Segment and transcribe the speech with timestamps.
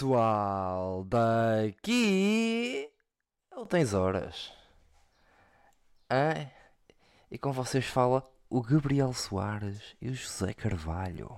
[0.00, 2.88] pessoal, daqui
[3.52, 4.50] ele tens horas.
[7.30, 11.30] E com vocês fala o Gabriel Soares e o José Carvalho.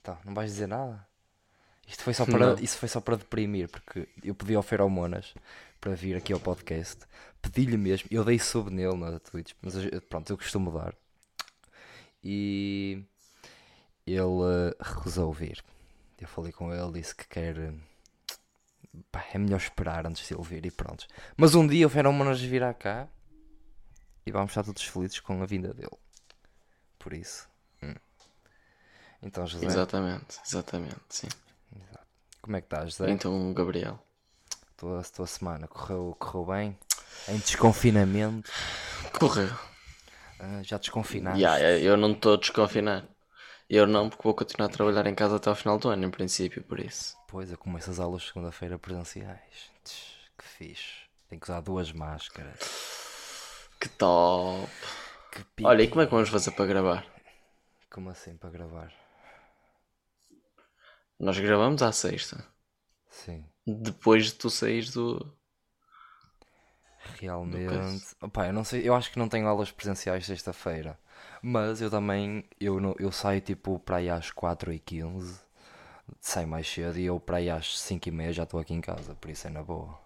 [0.00, 1.06] Então, não vais dizer nada?
[1.86, 2.54] Isto foi só para, Não.
[2.54, 5.34] isso foi só para deprimir, porque eu pedi ao Feromonas
[5.78, 7.04] para vir aqui ao podcast.
[7.42, 9.74] Pedi-lhe mesmo, eu dei sub nele na Twitch, mas
[10.08, 10.94] pronto, eu costumo dar.
[12.24, 13.04] E
[14.06, 15.62] ele eh, recusou vir.
[16.22, 17.58] Eu falei com ele, disse que quer.
[17.58, 17.72] eh,
[19.10, 21.06] pá, é melhor esperar antes de ele vir e pronto.
[21.36, 23.08] Mas um dia o Feromonas virá cá
[24.24, 25.98] e vamos estar todos felizes com a vinda dele.
[26.98, 27.48] Por isso.
[27.82, 27.94] hum.
[29.20, 31.28] Então, José, Exatamente, exatamente, sim.
[32.40, 33.10] como é que estás, José?
[33.10, 33.98] Então, Gabriel.
[34.76, 36.78] Tua, a tua semana correu, correu bem?
[37.28, 38.50] Em desconfinamento?
[39.18, 39.48] Correu.
[40.40, 41.40] Ah, já desconfinaste?
[41.40, 43.04] Ya, eu não estou a desconfinar.
[43.74, 46.10] Eu não, porque vou continuar a trabalhar em casa até ao final do ano, em
[46.10, 47.16] princípio, por isso.
[47.26, 49.72] Pois, eu começo as aulas segunda-feira presenciais.
[49.82, 51.06] Tch, que fixe.
[51.26, 52.58] Tenho que usar duas máscaras.
[53.80, 54.70] Que top!
[55.30, 55.66] Que pique.
[55.66, 57.06] Olha, e como é que vamos fazer para gravar?
[57.90, 58.92] Como assim para gravar?
[61.18, 62.46] Nós gravamos à sexta.
[63.08, 63.42] Sim.
[63.66, 65.34] Depois de tu saís do.
[67.18, 68.14] Realmente.
[68.20, 70.98] Opa, eu não sei, eu acho que não tenho aulas presenciais sexta-feira.
[71.42, 75.44] Mas eu também, eu, não, eu saio tipo para aí às 4h15,
[76.20, 79.30] saio mais cedo e eu para aí às 5h30 já estou aqui em casa, por
[79.30, 79.98] isso é na boa.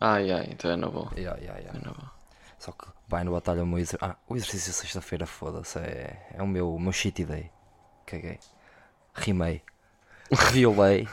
[0.00, 1.10] Ai, ai, então é na boa.
[1.16, 1.78] Yeah, yeah, yeah.
[1.78, 2.10] É na boa.
[2.58, 4.06] Só que vai no batalha o meu exercício.
[4.06, 5.78] Ah, o exercício sexta-feira, foda-se.
[5.78, 7.50] É, é o meu, o meu shitty day.
[8.06, 8.38] Caguei.
[9.14, 9.62] Rimei.
[10.52, 11.08] Violei.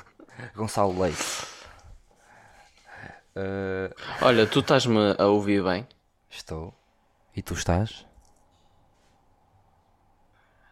[0.56, 1.24] Gonçalo Leite.
[3.36, 3.90] Ah,
[4.22, 5.88] Olha, tu estás-me a ouvir bem?
[6.30, 6.74] estou.
[7.36, 8.07] E tu estás?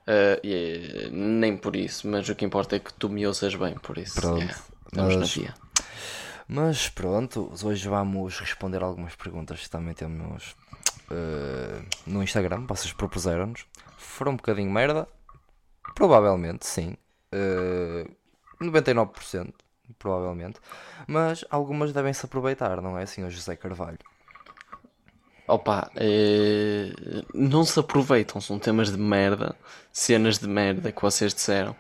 [0.07, 3.73] Ah, e, nem por isso, mas o que importa é que tu me ouças bem,
[3.75, 4.16] por isso.
[4.16, 5.55] Pronto, yeah, estamos mas- na via.
[6.47, 10.55] Mas pronto, hoje vamos responder algumas perguntas que também temos
[11.09, 12.65] ah, no Instagram.
[12.67, 13.65] Vocês propuseram-nos.
[13.97, 15.07] Foram um bocadinho merda?
[15.95, 16.95] Provavelmente, sim.
[17.31, 18.07] Ah,
[18.61, 19.53] 99%,
[19.97, 20.59] provavelmente.
[21.07, 23.29] Mas algumas devem-se aproveitar, não é, Sr.
[23.31, 23.97] José Carvalho?
[25.47, 26.91] Opa, eh,
[27.33, 29.56] não se aproveitam, são temas de merda,
[29.94, 31.75] cenas de merda que vocês disseram,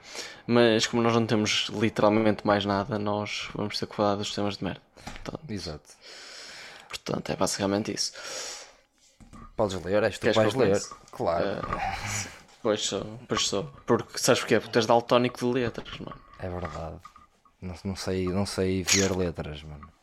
[0.45, 4.57] mas como nós não temos literalmente mais nada, nós vamos ter que falar dos temas
[4.57, 4.81] de merda.
[5.03, 5.89] Portanto, Exato.
[6.87, 8.13] portanto, é basicamente isso.
[9.55, 10.79] Podes ler, és tu que vais ler.
[11.11, 11.61] Claro.
[12.61, 13.63] Pois sou, pois sou.
[13.85, 14.59] Porque sabes porquê?
[14.59, 16.19] Porque tu és daltónico de letras, mano.
[16.39, 16.99] É verdade.
[17.61, 19.94] Não, não sei, não sei ver letras, mano.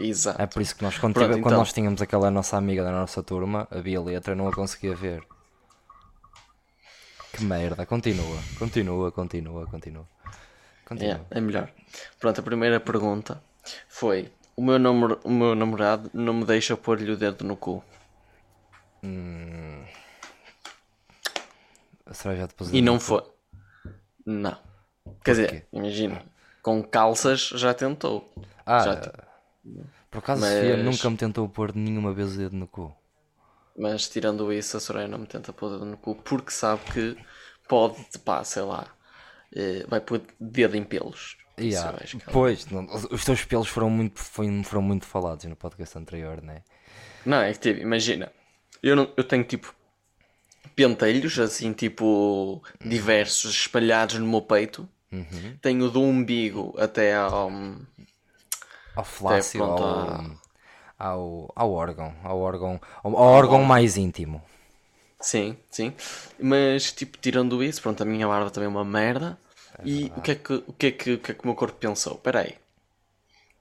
[0.00, 0.40] Exato.
[0.40, 1.58] É por isso que nós, quando, Pronto, tive- quando então.
[1.58, 5.22] nós tínhamos aquela nossa amiga da nossa turma, havia letra, não a conseguia ver.
[7.32, 7.84] Que merda.
[7.84, 10.08] Continua, continua, continua, continua.
[10.84, 11.26] Continua.
[11.30, 11.68] É, é melhor.
[12.18, 13.42] Pronto, a primeira pergunta
[13.88, 17.82] foi: o meu, namor- o meu namorado não me deixa pôr-lhe o dedo no cu.
[22.12, 23.22] Será já depois E não foi.
[24.24, 24.56] Não.
[25.24, 26.22] Quer dizer, imagina,
[26.62, 28.30] com calças já tentou.
[28.64, 29.12] Ah, já
[30.10, 32.94] por acaso mas- Sofia nunca me tentou pôr nenhuma vez o dedo no cu.
[33.76, 36.82] Mas tirando isso, a Soraya não me tenta pôr o dedo no cu porque sabe
[36.92, 37.16] que
[37.68, 38.86] pode, pá, sei lá,
[39.54, 41.36] eh, vai pôr dedo em pelos.
[41.56, 41.98] Isso Yeah,
[42.32, 46.62] Pois, não- os teus pelos foram muito, foi- foram muito falados no podcast anterior, né?
[47.26, 48.30] Não, é que tipo, imagina,
[48.82, 49.74] eu, não, eu tenho tipo
[50.76, 54.88] pentelhos assim, tipo, diversos espalhados no meu peito.
[55.10, 55.56] Uhum.
[55.60, 57.50] Tenho do umbigo até ao.
[58.98, 60.24] Ao flácio, ao,
[60.98, 64.42] ao, ao órgão, ao órgão, ao, ao órgão mais íntimo.
[65.20, 65.94] Sim, sim.
[66.36, 69.38] Mas, tipo, tirando isso, pronto, a minha barba também é uma merda.
[69.84, 71.54] e o que, é que, o, que é que, o que é que o meu
[71.54, 72.14] corpo pensou?
[72.14, 72.56] Espera aí.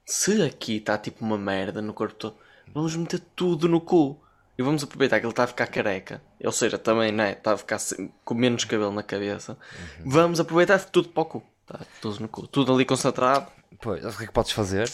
[0.08, 2.36] Se aqui está tipo uma merda no corpo todo,
[2.74, 4.20] vamos meter tudo no cu.
[4.58, 6.20] E vamos aproveitar que ele está a ficar careca.
[6.44, 7.34] Ou seja, também, né?
[7.34, 7.78] Está a ficar
[8.26, 9.56] com menos cabelo na cabeça.
[10.04, 11.44] Vamos aproveitar tudo para o cu.
[11.68, 12.48] Tá, tudo no cu.
[12.48, 13.52] Tudo ali concentrado.
[13.80, 14.92] Pois, o que é que podes fazer?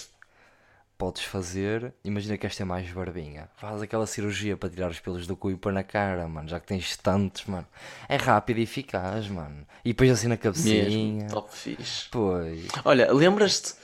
[1.04, 3.50] Podes fazer, imagina que esta é mais barbinha.
[3.58, 6.48] Faz aquela cirurgia para tirar os pelos do cu e pôr na cara, mano.
[6.48, 7.68] Já que tens tantos, mano.
[8.08, 9.68] É rápido e eficaz, mano.
[9.84, 10.86] E depois assim na cabecinha.
[10.86, 11.28] Mesmo.
[11.30, 12.08] Top fixe.
[12.10, 12.68] Pois.
[12.86, 13.76] Olha, lembras-te.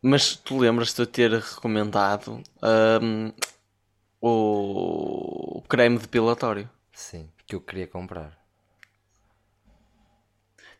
[0.00, 2.42] Mas tu lembras-te de eu ter recomendado
[3.02, 3.30] hum,
[4.22, 6.66] o creme depilatório?
[6.94, 8.38] Sim, que eu queria comprar.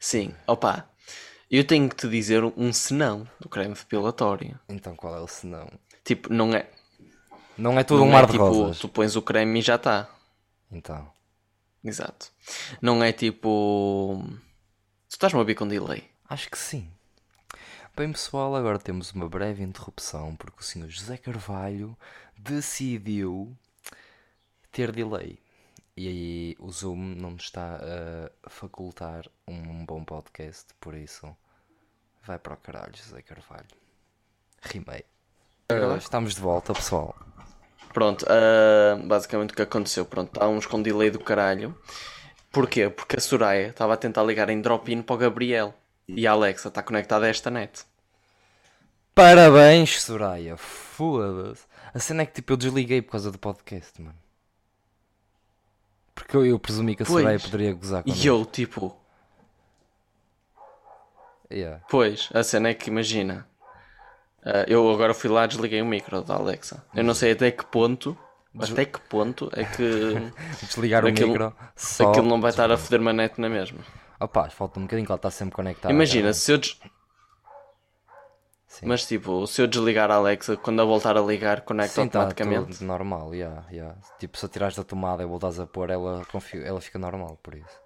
[0.00, 0.88] Sim, opa.
[1.52, 4.58] Eu tenho que te dizer um senão do creme depilatório.
[4.70, 5.68] Então qual é o senão?
[6.02, 6.66] Tipo, não é.
[7.58, 8.78] Não é tudo não um mar é de tipo, rosas.
[8.78, 10.08] tu pões o creme e já está.
[10.70, 11.12] Então.
[11.84, 12.32] Exato.
[12.80, 14.24] Não é tipo.
[15.10, 16.08] Tu estás-me a ouvir com delay?
[16.26, 16.90] Acho que sim.
[17.94, 21.94] Bem, pessoal, agora temos uma breve interrupção porque o senhor José Carvalho
[22.34, 23.54] decidiu
[24.70, 25.38] ter delay.
[25.96, 27.78] E aí o Zoom não nos está
[28.44, 31.36] a facultar um bom podcast, por isso
[32.24, 33.66] vai para o caralho, José Carvalho.
[34.62, 35.04] Rimei.
[35.68, 37.14] Agora estamos de volta, pessoal.
[37.92, 41.78] Pronto, ah, basicamente o que aconteceu, pronto, há uns com delay do caralho.
[42.50, 42.88] Porquê?
[42.88, 45.74] Porque a Soraya estava a tentar ligar em drop-in para o Gabriel.
[46.06, 47.84] E a Alexa está conectada a esta net.
[49.14, 50.56] Parabéns, Soraya.
[50.56, 51.64] Foda-se.
[51.94, 54.21] A cena é que tipo eu desliguei por causa do podcast, mano.
[56.14, 57.18] Porque eu, eu presumi que a Pois.
[57.22, 58.26] Soraya poderia gozar E connosco.
[58.26, 58.96] eu, tipo,
[61.50, 61.82] Yeah.
[61.90, 63.46] pois, a cena é que imagina.
[64.44, 66.82] ah, eu agora fui lá e desliguei o micro da Alexa.
[66.94, 68.16] Eu não sei até que ponto,
[68.58, 70.14] até que ponto é que
[70.66, 72.10] Desligar Aquilo- o micro só.
[72.10, 73.80] aquilo não vai estar a foder uma net na mesma.
[74.18, 75.92] Opa, falta um bocadinho que ela está sempre conectada.
[75.92, 76.80] Imagina, se eu des...
[78.72, 78.86] Sim.
[78.86, 82.20] Mas tipo, se eu desligar a Alexa, quando eu voltar a ligar, conecta Sim, tá
[82.20, 82.78] automaticamente.
[82.78, 83.98] tudo normal, yeah, yeah.
[84.18, 86.22] Tipo, se a tirares da tomada e voltares a pôr, ela,
[86.64, 87.82] ela fica normal, por isso.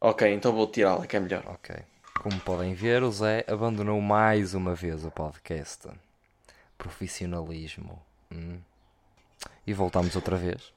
[0.00, 1.44] Ok, então vou tirá-la, que é melhor.
[1.48, 1.76] Ok.
[2.22, 5.86] Como podem ver, o Zé abandonou mais uma vez o podcast.
[6.78, 8.02] Profissionalismo.
[8.32, 8.60] Hum.
[9.66, 10.72] E voltamos outra vez.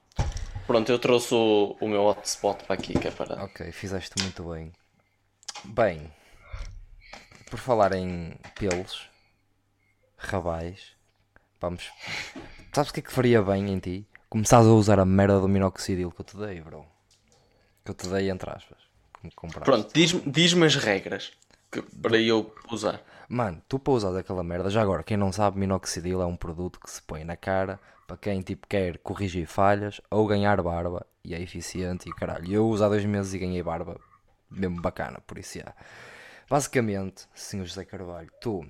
[0.66, 3.42] Pronto, eu trouxe o, o meu hotspot para aqui, que é para.
[3.46, 4.74] Ok, fizeste muito bem.
[5.64, 6.12] Bem,
[7.50, 9.10] por falar em pelos,
[10.18, 10.94] rabais,
[11.60, 11.90] vamos.
[12.74, 14.08] Sabes o que é que faria bem em ti?
[14.30, 16.86] Começares a usar a merda do minoxidil que eu te dei, bro.
[17.84, 18.78] Que eu te dei, entre aspas.
[19.64, 21.32] Pronto, diz-me diz as regras
[21.72, 23.02] que- para eu usar.
[23.28, 26.80] Mano, tu para usar aquela merda, já agora, quem não sabe, minoxidil é um produto
[26.80, 31.34] que se põe na cara para quem tipo quer corrigir falhas ou ganhar barba e
[31.34, 32.50] é eficiente e caralho.
[32.54, 34.00] Eu uso há dois meses e ganhei barba
[34.50, 35.74] mesmo bacana, por isso é.
[36.50, 38.66] Basicamente, senhor José Carvalho, tu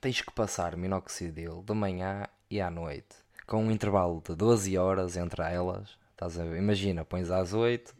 [0.00, 5.16] tens que passar minoxidil de manhã e à noite com um intervalo de 12 horas
[5.16, 5.96] entre elas.
[6.12, 6.58] Estás a ver?
[6.58, 7.94] Imagina, pões às 8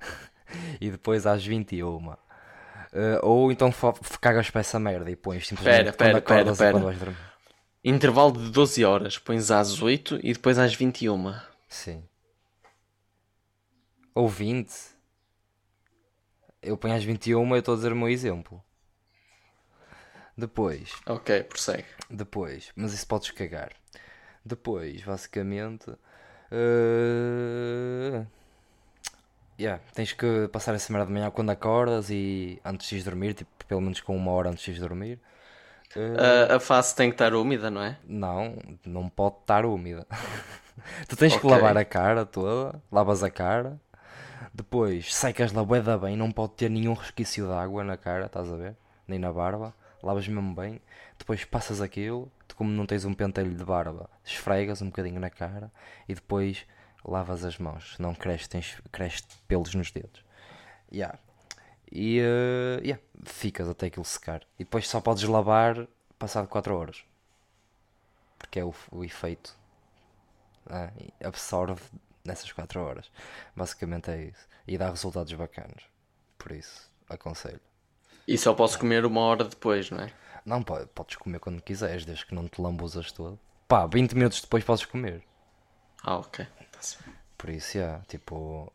[0.80, 2.08] e depois às 21.
[2.08, 2.16] Uh,
[3.22, 3.72] ou então
[4.20, 7.16] cagas para essa merda e pões simplesmente Pera, pera, pera, pera.
[7.84, 11.34] Intervalo de 12 horas, pões às 8 e depois às 21.
[11.68, 12.02] Sim.
[14.14, 14.70] Ou 20.
[16.62, 18.64] Eu ponho às 21 eu estou a dizer o meu exemplo.
[20.36, 21.84] Depois, Ok, prossegue.
[22.10, 23.72] depois, mas isso podes cagar.
[24.44, 25.90] Depois, basicamente.
[26.52, 28.26] Uh...
[29.58, 33.50] Yeah, tens que passar essa merda de manhã quando acordas e antes de dormir, tipo,
[33.68, 35.20] pelo menos com uma hora antes de dormir.
[36.16, 37.96] A, a face tem que estar úmida, não é?
[38.02, 40.06] Não, não pode estar úmida.
[41.08, 41.46] tu tens que Ok.
[41.46, 43.80] lavar a cara toda, lavas a cara,
[44.52, 48.50] depois secas-la bué da bem, não pode ter nenhum resquício de água na cara, estás
[48.50, 48.76] a ver?
[49.06, 50.80] Nem na barba, lavas mesmo bem,
[51.18, 55.30] depois passas aquilo, tu como não tens um pentelho de barba, esfregas um bocadinho na
[55.30, 55.70] cara
[56.08, 56.66] e depois
[57.04, 60.24] lavas as mãos, não cresce, tens, cresce pelos nos dedos.
[60.92, 61.18] Yeah.
[61.90, 64.42] E eh, yeah, ficas até aquilo secar.
[64.58, 65.86] E depois só podes lavar
[66.18, 67.04] passado 4 horas.
[68.38, 69.56] Porque é o, o efeito.
[70.68, 71.82] ah, e absorve
[72.30, 73.10] nessas 4 horas.
[73.54, 74.48] Basicamente é isso.
[74.66, 75.82] E dá resultados bacanas.
[76.38, 77.60] Por isso, aconselho.
[78.26, 80.12] E só posso comer uma hora depois, não é?
[80.44, 83.38] Não, pode, podes comer quando quiseres, desde que não te lambuzas todo.
[83.68, 85.22] Pá, 20 minutos depois podes comer.
[86.02, 86.46] Ah, ok.
[86.58, 86.68] Bem.
[87.36, 88.72] Por isso, yeah, tipo,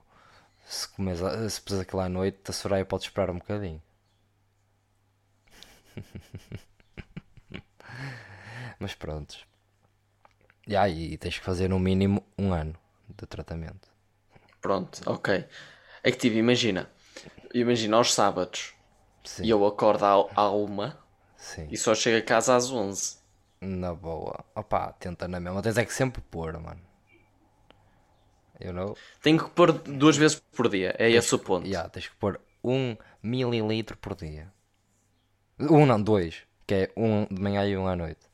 [0.65, 1.19] se comes,
[1.51, 3.81] se puseres aquilo à noite, a Soraya pode esperar um bocadinho.
[8.79, 9.37] Mas pronto.
[10.67, 12.77] Yeah, e tens que fazer no mínimo um ano
[13.09, 13.89] de tratamento.
[14.61, 15.45] Pronto, ok.
[16.03, 16.89] É que tipo, imagina.
[17.53, 18.73] Imagina aos sábados
[19.41, 20.99] e eu acordo à, à uma
[21.37, 21.67] sim.
[21.71, 23.17] e só chego a casa às 11.
[23.61, 24.43] Na boa.
[24.55, 25.61] Opá, tenta na mesma.
[25.61, 26.81] Tens é que sempre pôr, mano.
[28.59, 28.97] You know?
[29.21, 31.67] Tenho que pôr duas vezes por dia, é esse o ponto.
[31.67, 34.51] Yeah, tens que pôr um mililitro por dia.
[35.59, 36.43] Um não, dois.
[36.67, 38.27] Que é um de manhã e um à noite.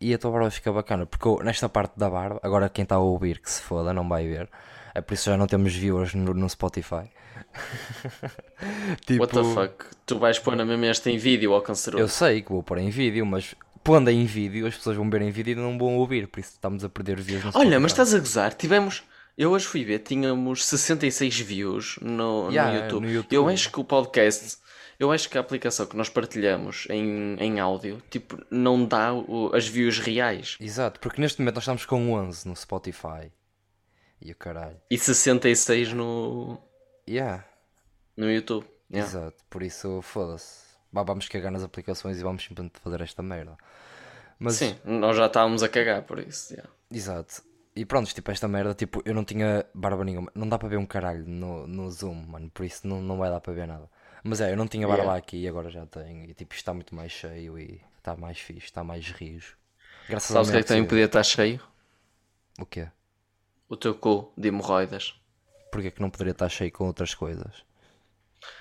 [0.00, 1.06] E a tua barba fica bacana.
[1.06, 4.08] Porque eu, nesta parte da barba, agora quem está a ouvir que se foda, não
[4.08, 4.48] vai ver.
[4.94, 7.10] É por isso já não temos viewers no, no Spotify.
[9.06, 9.84] tipo, What the fuck?
[10.06, 12.02] Tu vais pôr na mesma esta em vídeo ao canceroso.
[12.02, 15.22] eu sei que vou pôr em vídeo, mas pondo em vídeo, as pessoas vão ver
[15.22, 16.26] em vídeo e não vão ouvir.
[16.28, 17.68] Por isso estamos a perder views no Spotify.
[17.68, 18.54] Olha, mas estás a gozar?
[18.54, 19.02] Tivemos.
[19.36, 23.06] Eu hoje fui ver, tínhamos 66 views no, Yeah, no, YouTube.
[23.06, 23.34] no YouTube.
[23.34, 24.58] Eu acho que o podcast.
[24.98, 29.50] Eu acho que a aplicação que nós partilhamos em, em áudio, tipo, não dá o-
[29.54, 30.56] as views reais.
[30.60, 33.30] Exato, porque neste momento nós estamos com 11 no Spotify.
[34.20, 34.80] E o caralho.
[34.90, 36.58] E 66 no,
[37.08, 37.44] Yeah.
[38.16, 38.66] no YouTube.
[38.90, 39.08] Yeah.
[39.10, 40.64] Exato, por isso foda-se.
[40.92, 43.56] Vamos cagar nas aplicações e vamos simplesmente fazer esta merda.
[44.38, 46.52] Mas, Sim, nós já estávamos a cagar por isso.
[46.54, 46.70] yeah.
[46.90, 47.42] exato.
[47.76, 50.30] E pronto, tipo, esta merda, tipo, eu não tinha barba nenhuma.
[50.32, 53.28] Não dá para ver um caralho no, no Zoom, mano, por isso não, não vai
[53.28, 53.90] dar para ver nada.
[54.24, 55.18] Mas é, eu não tinha barba Yeah.
[55.18, 56.24] aqui e agora já tenho.
[56.24, 59.56] E tipo, isto está muito mais cheio e está mais fixe, está mais rijo.
[60.08, 60.88] Graças Sabes o que é que também sim.
[60.88, 61.60] podia estar cheio?
[62.58, 62.88] O quê?
[63.68, 65.14] O teu cu de hemorroidas.
[65.70, 67.64] Porquê que não poderia estar cheio com outras coisas?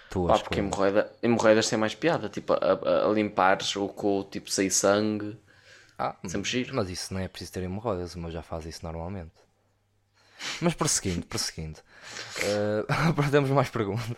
[0.10, 0.66] Tuas Pá, porque coisas.
[0.66, 2.30] hemorroida, hemorroidas tem mais piada.
[2.30, 5.38] Tipo, a, a, limpares o cu, tipo, sem sangue.
[5.98, 6.76] Ah, Sempre giro.
[6.76, 9.32] Mas isso não é preciso ter hemorroidas, o meu já faz isso normalmente.
[10.62, 11.80] Mas prosseguindo, prosseguindo.
[12.44, 14.18] Uh, temos mais perguntas.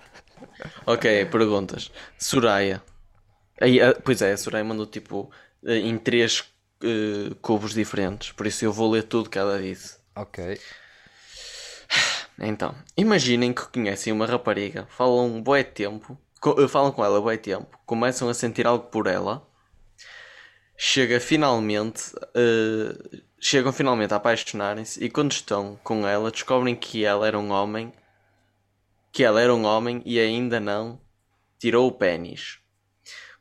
[0.85, 1.91] Ok, perguntas.
[2.17, 2.81] Soraya.
[3.61, 5.31] Aí, ah, pois é, a Soraya mandou tipo
[5.65, 6.43] eh, em três
[6.83, 8.31] eh, cubos diferentes.
[8.31, 9.97] Por isso eu vou ler tudo que ela disse.
[10.15, 10.59] Ok.
[12.39, 17.21] Então, imaginem que conhecem uma rapariga, falam um bué tempo, co- eh, falam com ela
[17.21, 19.41] bué tempo, começam a sentir algo por ela,
[20.77, 27.27] chega finalmente, eh, chegam finalmente a apaixonarem-se e quando estão com ela descobrem que ela
[27.27, 27.91] era um homem,
[29.15, 30.99] que ela era um homem e ainda não
[31.57, 32.59] tirou o pênis.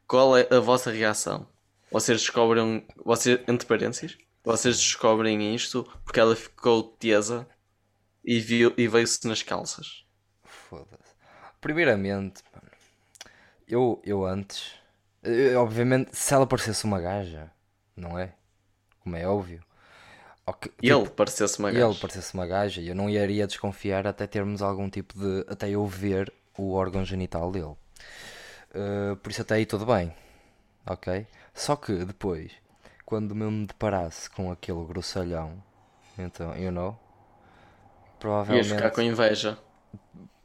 [0.06, 1.48] Qual é a vossa reação?
[1.90, 7.44] Vocês descobrem, vocês, entre parênteses, vocês descobrem isto porque ela ficou tesa
[8.24, 10.06] e, viu, e veio-se nas calças.
[10.44, 11.12] Foda-se.
[11.60, 12.70] Primeiramente, mano,
[13.66, 14.74] eu, eu antes,
[15.24, 17.50] eh, obviamente, se ela parecesse uma gaja,
[17.96, 18.32] não é?
[19.00, 19.60] Como é óbvio.
[20.46, 21.96] Ok, E ele parecesse uma e ele gaja.
[21.96, 25.44] parecesse uma gaja, eu não iria desconfiar até termos algum tipo de.
[25.48, 27.76] até eu ver o órgão genital dele.
[28.74, 30.14] Uh, por isso até aí tudo bem.
[30.86, 31.26] Ok?
[31.54, 32.52] Só que depois,
[33.06, 35.62] quando eu me deparasse com aquele grossalhão,
[36.18, 36.98] então, you know,
[38.48, 38.68] Ias provavelmente.
[38.68, 39.58] ficar com inveja.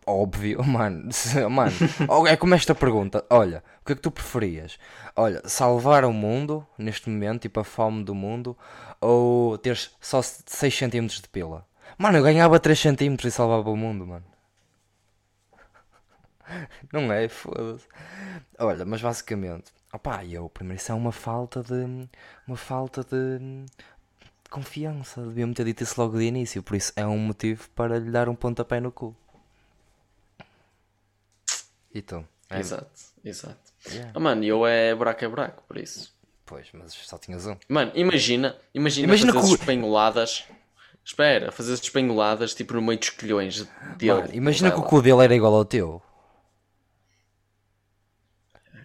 [0.10, 1.10] Óbvio, mano.
[1.52, 3.24] mano, é como esta pergunta.
[3.30, 4.80] Olha, o que é que tu preferias?
[5.16, 8.58] Olha, salvar o mundo neste momento, tipo a fome do mundo,
[9.00, 11.64] ou teres só 6 cm de pila?
[11.96, 14.26] Mano, eu ganhava 3 cm e salvava o mundo, mano.
[16.92, 17.30] Não é?
[17.30, 17.86] Foda-se.
[18.58, 22.10] Olha, mas basicamente, opá, eu primeiro isso é uma falta de.
[22.48, 23.64] uma falta de.
[24.50, 25.22] confiança.
[25.22, 28.28] Devia-me ter dito isso logo de início, por isso é um motivo para lhe dar
[28.28, 29.16] um pontapé no cu.
[31.94, 32.26] E tu?
[32.50, 32.90] É, Exato,
[33.24, 33.72] exato.
[33.92, 34.12] Yeah.
[34.14, 36.14] Ah, mano, eu é buraco é buraco, por isso.
[36.46, 37.56] Pois, mas só tinhas um.
[37.68, 40.46] Mano, imagina, imagina, Imagina fazer que espanholadas.
[41.06, 43.68] Espera, fazer espanholadas tipo no meio dos colhões
[43.98, 44.36] de Mano, ouro.
[44.36, 46.02] imagina que o cu dele era igual ao teu.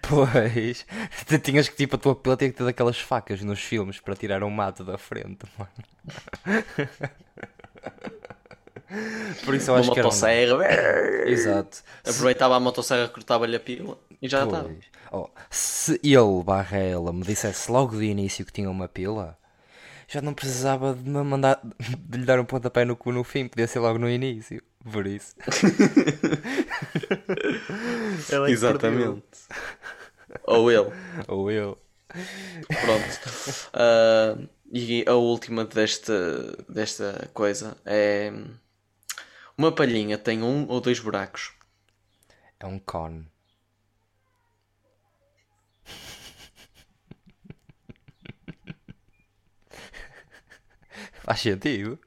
[0.03, 0.87] Pois,
[1.27, 4.15] tu tinhas que tipo a tua pila tinha que ter daquelas facas nos filmes para
[4.15, 5.73] tirar um mato da frente, mano.
[9.45, 11.29] Por isso eu Uma acho que era um- motosserra.
[11.29, 11.79] Exato.
[12.07, 14.71] Aproveitava a motosserra, cortava-lhe a pila e já estava.
[15.13, 19.39] Oh, se ele barra ela me dissesse logo de início que tinha uma pila,
[20.09, 23.47] já não precisava de me mandar de lhe dar um pontapé no cu no fim,
[23.49, 24.63] podia ser logo no início.
[24.93, 25.35] Por isso.
[28.31, 29.23] Ela é que Exatamente.
[30.45, 30.91] Ou ele.
[31.29, 31.79] Ou eu.
[32.69, 33.69] Pronto.
[33.73, 34.37] Ah,
[34.73, 38.33] e a última desta, desta coisa é.
[39.57, 41.53] Uma palhinha tem um ou dois buracos.
[42.59, 43.31] É um cone.
[51.23, 51.99] Faz sentido?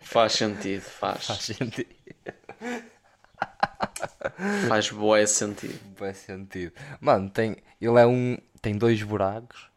[0.00, 1.26] Faz sentido, faz.
[1.26, 1.94] Faz sentido.
[4.68, 5.78] Faz boé sentido.
[5.96, 6.72] Faz sentido.
[7.00, 8.38] Mano, tem, ele é um.
[8.62, 9.68] Tem dois buracos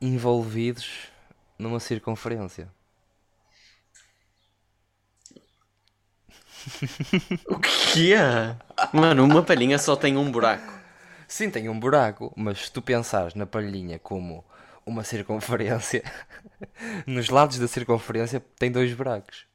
[0.00, 1.08] envolvidos
[1.58, 2.68] numa circunferência.
[7.48, 8.56] O que é?
[8.92, 10.72] Mano, uma palhinha só tem um buraco.
[11.26, 14.44] Sim, tem um buraco, mas se tu pensares na palhinha como
[14.86, 16.02] uma circunferência,
[17.06, 19.46] nos lados da circunferência tem dois buracos.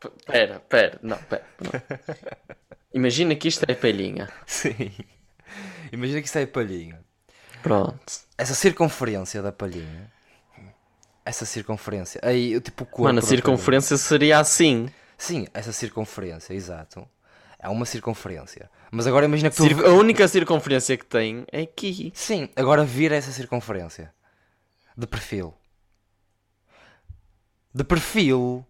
[0.00, 1.44] P- Pera, pera, não, pera.
[1.60, 1.74] não.
[2.94, 4.28] Imagina que isto é palhinha.
[4.46, 4.92] Sim.
[5.92, 7.04] Imagina que isso é palhinha.
[7.62, 8.12] Pronto.
[8.36, 10.11] Essa circunferência da palhinha.
[11.24, 12.20] Essa circunferência.
[12.24, 13.04] Aí, tipo o corpo.
[13.04, 14.88] Mano, a circunferência seria assim.
[15.16, 17.06] Sim, essa circunferência, exato.
[17.58, 18.68] É uma circunferência.
[18.90, 19.62] Mas agora imagina que tu.
[19.62, 22.10] Cir- A única circunferência que tem é aqui.
[22.14, 24.12] Sim, agora vira essa circunferência.
[24.96, 25.54] De perfil.
[27.74, 28.66] De perfil.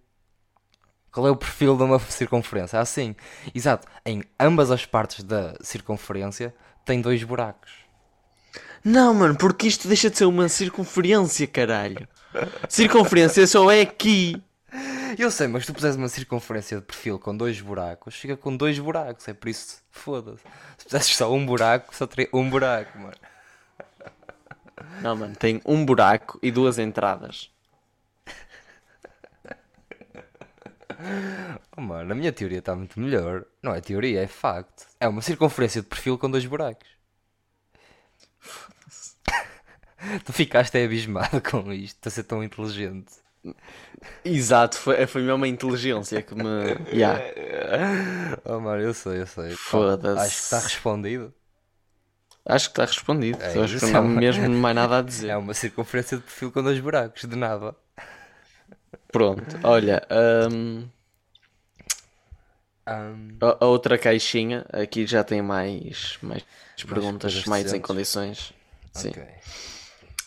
[1.11, 2.79] Qual é o perfil de uma circunferência?
[2.79, 3.17] Assim.
[3.55, 3.87] Exato.
[4.05, 6.55] Em ambas as partes da circunferência
[6.85, 7.73] tem dois buracos.
[8.85, 12.07] Não, mano, porque isto deixa de ser uma circunferência, caralho.
[12.69, 14.43] Circunferência só é aqui.
[15.19, 18.79] Eu sei, mas tu puseres uma circunferência de perfil com dois buracos, fica com dois
[18.79, 20.43] buracos, é por isso, foda-se.
[20.79, 23.17] Se pusesses só um buraco, só teria um buraco, mano.
[25.03, 27.51] Não, mano, tem um buraco e duas entradas.
[31.77, 33.45] Oh, mano, a minha teoria está muito melhor.
[33.63, 34.87] Não é teoria, é facto.
[35.01, 36.89] É uma circunferência de perfil com dois buracos.
[40.25, 43.13] tu ficaste é abismado com isto, a ser tão inteligente.
[44.25, 46.43] Exato, foi, foi mesmo a inteligência que me.
[46.93, 47.21] Yeah.
[48.45, 49.51] Oh, mano, eu sei, eu sei.
[49.51, 50.21] Foda-se.
[50.21, 51.35] Acho que está respondido.
[52.45, 53.39] Acho que está respondido.
[53.43, 55.29] É acho que não há é uma- mesmo mais nada a dizer.
[55.31, 57.75] É uma circunferência de perfil com dois buracos, de nada.
[59.13, 60.03] Pronto, olha.
[60.51, 60.89] hum,
[62.85, 66.43] Ahm, a, a outra caixinha, aqui já tem mais, mais
[66.85, 68.53] perguntas, coisas mais em condições.
[68.93, 69.13] Sim.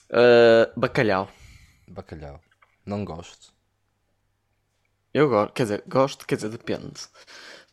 [0.10, 1.30] Uh, bacalhau.
[1.88, 2.40] Bacalhau.
[2.86, 3.54] Não gosto.
[5.14, 7.00] Eu gosto, quer dizer, gosto, quer dizer, depende.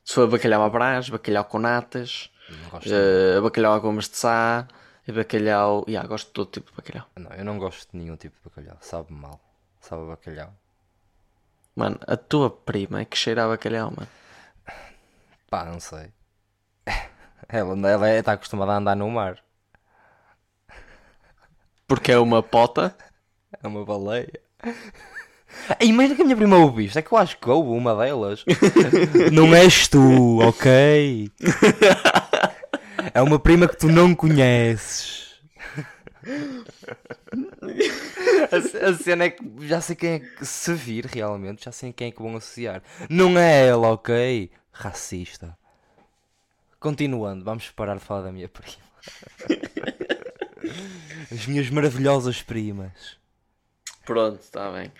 [0.04, 2.30] Se for bacalhau à brás, bacalhau com natas,
[2.86, 4.66] uh, bacalhau a gomas de sá,
[5.12, 5.84] bacalhau.
[5.88, 7.06] Yeah, gosto de todo tipo de bacalhau.
[7.16, 8.78] Não, eu não gosto de nenhum tipo de bacalhau.
[8.80, 9.40] Sabe mal.
[9.80, 10.54] Sabe bacalhau.
[11.74, 14.08] Mano, a tua prima é que cheira a bacalhau, mano.
[15.50, 16.12] Pá, não sei.
[17.48, 19.42] Ela, ela é- está acostumada a andar no mar.
[21.92, 22.96] Porque é uma pota.
[23.62, 24.40] É uma baleia.
[25.78, 26.98] Ei, imagina que a minha prima ouve isto.
[26.98, 28.46] É que eu acho que ouve uma delas.
[29.30, 31.30] não és tu, ok?
[33.12, 35.38] É uma prima que tu não conheces.
[38.50, 41.92] A, a cena é que já sei quem é que se vir realmente, já sei
[41.92, 42.82] quem é que vão associar.
[43.10, 44.50] Não é ela, ok?
[44.72, 45.54] Racista.
[46.80, 48.78] Continuando, vamos parar de falar da minha prima.
[51.30, 53.16] As minhas maravilhosas primas.
[54.04, 54.92] Pronto, está bem.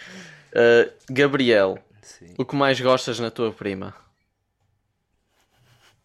[0.53, 2.35] Uh, Gabriel, Sim.
[2.39, 3.95] o que mais gostas na tua prima?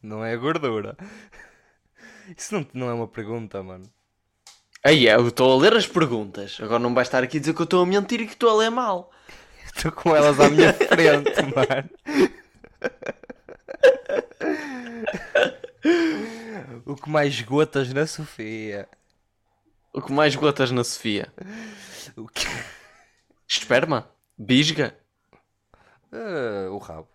[0.02, 0.98] Não é a gordura.
[2.36, 3.86] Isso não, não é uma pergunta, mano.
[4.84, 6.58] Aí é, eu estou a ler as perguntas.
[6.62, 8.50] Agora não vai estar aqui a dizer que eu estou a mentir e que estou
[8.50, 9.12] a ler mal.
[9.78, 11.90] Estou com elas à minha frente, mano.
[16.84, 18.90] O que mais gotas na Sofia?
[19.98, 21.34] O que mais gotas na Sofia?
[22.16, 22.46] O que...
[23.48, 24.08] Esperma?
[24.38, 24.96] Bisga?
[26.12, 27.08] Ah, o rabo.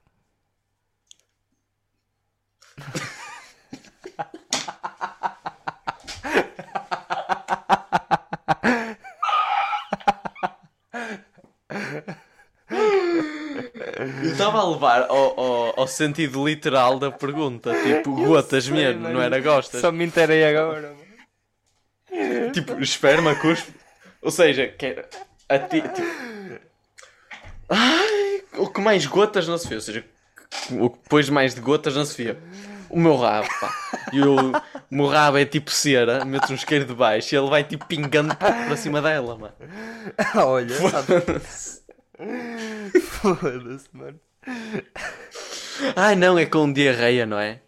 [14.24, 17.72] Eu estava a levar ao, ao, ao sentido literal da pergunta.
[17.80, 19.80] Tipo, gotas mesmo, não era gostas.
[19.80, 21.01] Só me interei agora, mano.
[22.52, 23.72] Tipo, esperma, cuspe.
[24.20, 25.08] Ou seja, quer.
[25.48, 26.62] A ti, tipo...
[27.68, 29.76] Ai, o que mais gotas na Sofia?
[29.78, 30.04] Ou seja,
[30.72, 32.38] o que pôs mais de gotas na Sofia?
[32.90, 33.74] O meu rabo, pá.
[34.12, 37.48] E o, o meu rabo é tipo cera, metes um isqueiro de baixo e ele
[37.48, 39.54] vai tipo pingando para cima dela, mano.
[40.36, 41.40] Olha, sabe-
[43.00, 44.20] Foda-se, mano.
[45.96, 47.60] Ai não, é com diarreia, não é?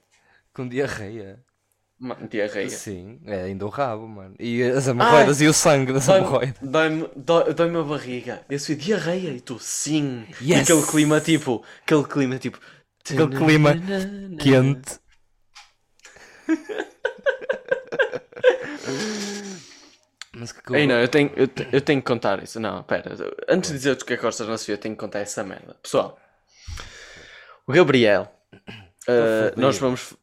[0.53, 1.39] Com diarreia.
[1.99, 2.69] Mano, diarreia.
[2.69, 4.35] Sim, é ainda o rabo, mano.
[4.39, 6.57] E as hemorroidas e o sangue das hemorroidas.
[6.61, 8.43] dói-me- dói- dói-me a barriga.
[8.51, 10.27] Eu sou diarreia e tu, sim.
[10.41, 10.63] E Yes.
[10.69, 12.59] aquele clima tipo, aquele clima tipo.
[13.09, 13.75] Aquele clima
[14.41, 14.99] quente.
[20.37, 22.59] Mas que Ei, não, eu tenho, eu, te- eu tenho que contar isso.
[22.59, 23.15] Não, pera.
[23.49, 25.45] Antes de dizer o que é que gostas na Sofia, eu tenho que contar essa
[25.45, 25.77] merda.
[25.81, 26.19] Pessoal,
[27.67, 30.15] o Gabriel, uh, nós vamos.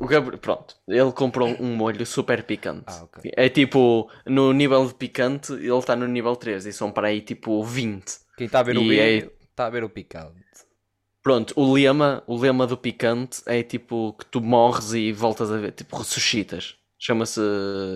[0.00, 2.84] O Gabriel, pronto, ele comprou um molho super picante.
[2.86, 3.30] Ah, ok.
[3.36, 7.20] É tipo, no nível de picante, ele está no nível 3 e são para aí
[7.20, 8.18] tipo 20.
[8.36, 10.40] Quem está a ver o E é- vídeo está a ver o picante.
[11.22, 15.58] Pronto, o lema, o lema do picante é tipo que tu morres e voltas a
[15.58, 16.76] ver, tipo ressuscitas.
[16.98, 17.40] Chama-se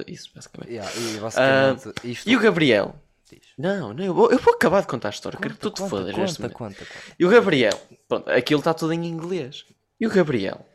[0.06, 0.72] isso, basicamente.
[0.72, 2.28] Yeah, e basicamente isto.
[2.28, 2.94] Ah, E o Gabriel?
[3.30, 3.40] Diz.
[3.56, 5.38] Não, não, eu vou, eu vou acabar de contar a história.
[5.38, 6.78] Quero que tu te fodas conta, neste conta, momento.
[6.78, 7.16] conta, conta.
[7.18, 7.80] E o Gabriel?
[8.06, 9.64] Pronto, aquilo está tudo em inglês.
[9.98, 10.66] E o Gabriel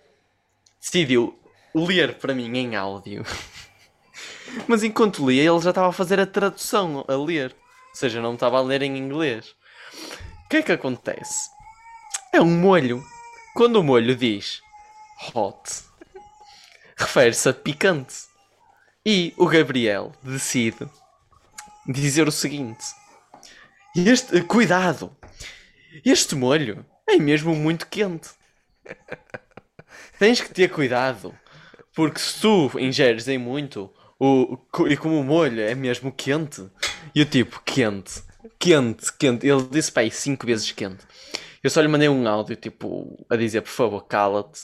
[0.80, 1.40] decidiu
[1.74, 3.24] ler para mim em áudio.
[4.68, 7.56] Mas enquanto lia, ele já estava a fazer a tradução a ler.
[7.90, 9.56] Ou seja, não estava a ler em inglês.
[10.46, 11.50] O que é que acontece?
[12.34, 13.04] É um molho.
[13.54, 14.62] Quando o molho diz
[15.34, 15.84] hot,
[16.98, 18.16] refere-se a picante.
[19.06, 20.90] E o Gabriel decide
[21.88, 22.86] dizer o seguinte:
[23.96, 25.16] este, cuidado,
[26.06, 28.30] este molho é mesmo muito quente.
[30.18, 31.34] Tens que ter cuidado,
[31.96, 36.66] porque se tu ingeres em muito, o, e como o molho é mesmo quente,
[37.16, 38.22] e o tipo quente,
[38.58, 39.48] quente, quente.
[39.48, 41.06] Ele disse para aí 5 vezes quente.
[41.64, 44.62] Eu só lhe mandei um áudio, tipo, a dizer, por favor, cala-te.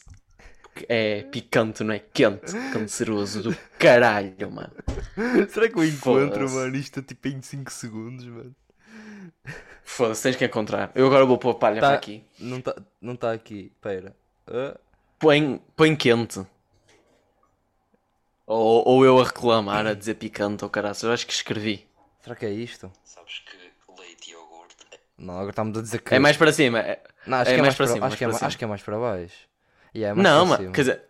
[0.90, 2.52] É picante, não é quente.
[2.74, 4.74] Canceroso do caralho, mano.
[5.50, 6.76] Será que eu encontro, mano?
[6.76, 8.54] Isto é tipo em 5 segundos, mano.
[9.84, 10.92] Foda-se, tens que encontrar.
[10.96, 12.24] Eu agora vou pôr a palha Tá- para aqui.
[12.40, 13.72] Não está não tá aqui.
[13.82, 14.16] Pera.
[14.48, 14.78] Ah,
[15.26, 16.46] Põe, põe quente.
[18.46, 21.02] Ou, ou eu a reclamar, a dizer picante ou caraças.
[21.02, 21.90] Eu acho que escrevi.
[22.22, 22.92] será que é isto?
[23.04, 23.58] Sabes que
[24.00, 26.14] leite e iogurte é Não, agora está-me a dizer que.
[26.14, 26.78] É mais para cima.
[26.80, 28.28] é- Não, acho é que é mais mais para para cima, Acho mais que é
[28.28, 28.48] para cima.
[28.48, 29.50] acho que é mais para baixo.
[29.96, 30.72] Yeah, é mais Não, cima.
[30.72, 31.04] Quer dizer,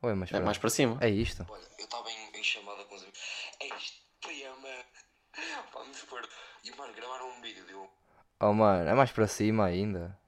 [0.00, 0.96] Ou é mais é para mais para cima.
[1.02, 1.46] É isto?
[1.46, 3.20] Olha, eu estava em, em chamada com os amigos.
[3.60, 4.68] É extrema.
[5.74, 6.26] Vamos pôr.
[6.64, 7.86] E mano, gravaram um vídeo de um
[8.40, 10.18] Oh, mano, é mais para cima ainda.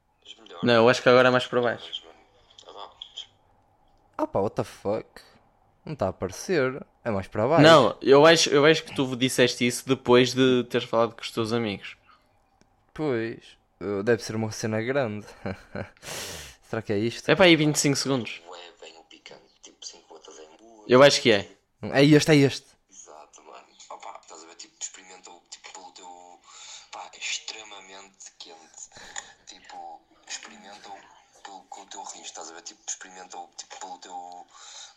[0.62, 2.03] Não, eu acho que agora é mais para baixo.
[4.16, 5.06] Ah, pá, what the fuck?
[5.84, 6.84] Não está a aparecer.
[7.04, 7.62] É mais para baixo.
[7.62, 11.30] Não, eu acho, eu acho que tu disseste isso depois de teres falado com os
[11.30, 11.96] teus amigos.
[12.94, 13.58] Pois.
[13.80, 15.26] uh, Deve ser uma cena grande.
[16.68, 17.28] será que é isto?
[17.30, 18.40] É para aí 25 segundos.
[18.48, 19.42] Ué, bem o picante.
[19.62, 20.84] Tipo 5 gotas em muito.
[20.88, 21.50] Eu acho que é.
[21.82, 22.66] É este, é este.
[22.90, 23.66] Exato, mano.
[23.90, 24.54] Opa, estás a ver?
[24.54, 26.40] Tipo, experimentou tipo, pelo teu.
[26.92, 28.88] Pá, é extremamente quente.
[29.46, 30.96] Tipo, experimentou
[31.42, 32.62] pelo, com o teu risco, estás a ver?
[32.62, 34.46] Tipo, experimentou tipo, pelo teu.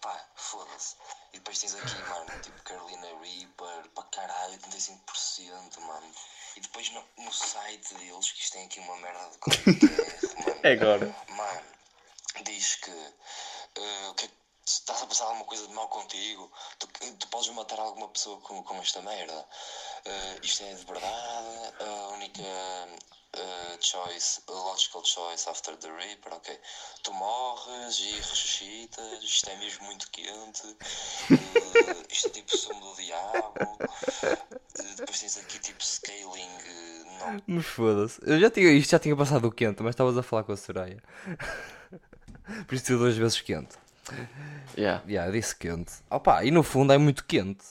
[0.02, 0.96] Pá, foda-se.
[1.34, 6.12] E depois tens aqui, mano, tipo Carolina Reaper, pá caralho, 85%, mano.
[6.56, 7.32] E depois no, no
[7.96, 10.60] deles, que isto tem aqui uma merda de mano.
[10.64, 11.16] É agora.
[11.30, 11.68] Mano,
[12.44, 12.92] diz que,
[14.10, 14.30] o que é
[14.68, 18.62] estás a passar alguma coisa de mal contigo, tu, tu podes matar alguma pessoa com,
[18.64, 19.48] com esta merda.
[20.06, 22.44] Eh, isto é de verdade, a única
[23.38, 26.60] eh, choice, a logical choice after the Reaper, ok.
[27.04, 30.76] Tu morres e ressuscitas, isto é mesmo muito quente,
[31.32, 33.78] eh, isto é tipo sumo do diabo.
[34.24, 36.50] Eh, depois tens aqui tipo scaling,
[37.20, 38.20] não Mas foda-se.
[38.24, 40.58] Eu já tinha, isto já tinha passado o quente, mas estavas a falar com a
[40.58, 41.02] Soraya.
[42.68, 43.76] Por isso deu duas vezes quente.
[44.78, 45.04] Yeah.
[45.08, 45.94] Já, disse quente.
[46.10, 47.66] Opa, e no fundo é muito quente.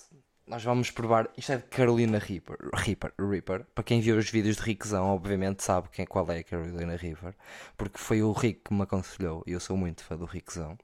[0.47, 1.29] Nós vamos provar.
[1.37, 2.57] Isto é de Carolina Reaper.
[2.73, 3.67] Reaper, Reaper.
[3.75, 7.35] Para quem viu os vídeos de Rickzão, obviamente sabe quem, qual é a Carolina Reaper.
[7.77, 9.43] Porque foi o Rick que me aconselhou.
[9.47, 10.79] E eu sou muito fã do Rickzão.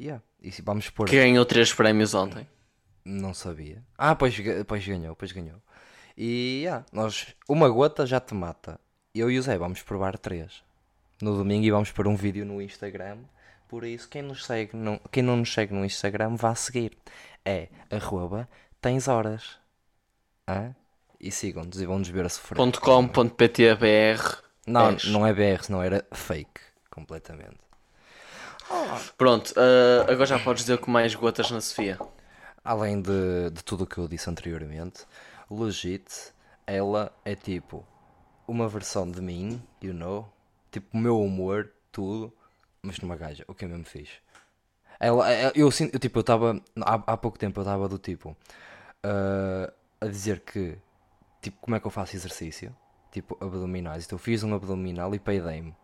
[0.00, 0.22] Yeah.
[0.40, 1.08] E vamos pôr.
[1.08, 2.46] Que ganhou 3 prémios ontem.
[3.04, 3.84] Não sabia.
[3.98, 4.34] Ah, pois,
[4.66, 5.60] pois ganhou, pois ganhou.
[6.16, 8.80] E yeah, nós, uma gota já te mata.
[9.14, 10.62] Eu e o Zé vamos provar três
[11.20, 13.18] no domingo e vamos pôr um vídeo no Instagram.
[13.68, 16.96] Por isso, quem, nos segue, não, quem não nos segue no Instagram, vá seguir.
[17.44, 18.48] É arroba
[18.86, 19.58] tens horas.
[20.46, 20.72] Hã?
[21.18, 22.56] E sigam-nos e vão-nos ver a sofrer.
[22.78, 26.60] .com.ptbr Não, não é BR, não era fake.
[26.88, 27.58] Completamente.
[29.18, 31.98] Pronto, ah, agora já podes dizer com mais gotas na Sofia.
[32.64, 35.04] Além de, de tudo o que eu disse anteriormente,
[35.50, 36.32] Legit,
[36.64, 37.84] ela é tipo
[38.46, 40.32] uma versão de mim, you know?
[40.70, 42.32] Tipo o meu humor, tudo,
[42.80, 44.18] mas numa gaja, o que é mesmo fixe.
[45.00, 48.36] Ela, eu sinto, eu, tipo, eu estava, há, há pouco tempo eu estava do tipo,
[49.06, 50.76] ah, a dizer que,
[51.40, 52.74] tipo, como é que eu faço exercício?
[53.12, 54.04] Tipo, abdominais.
[54.04, 55.74] Então fiz um abdominal e peidei-me.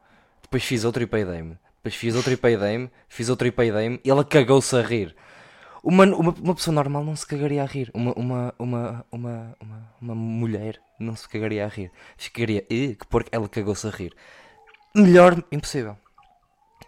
[0.42, 1.56] Depois fiz outro e peidei-me.
[1.76, 2.90] Depois fiz outro e peidei-me.
[3.08, 4.00] Fiz outro e peidei-me.
[4.04, 5.14] E ela cagou-se a rir.
[5.82, 7.90] Uma, uma, uma pessoa normal não se cagaria a rir.
[7.94, 11.90] Uma, uma, uma, uma, uma, uma mulher não se cagaria a rir.
[12.16, 14.14] Ficaria, "Ih, que porco, ela cagou-se a rir.
[14.94, 15.96] Melhor, impossível.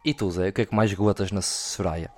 [0.04, 2.10] E tu, Zé, o que é que mais gotas na Soraya?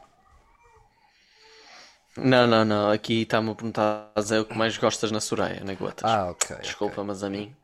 [2.16, 2.90] Não, não, não.
[2.90, 6.04] Aqui está-me a perguntar dizer o que mais gostas na Soraya, na gotas.
[6.10, 6.56] Ah, ok.
[6.56, 7.54] Desculpa, mas a mim,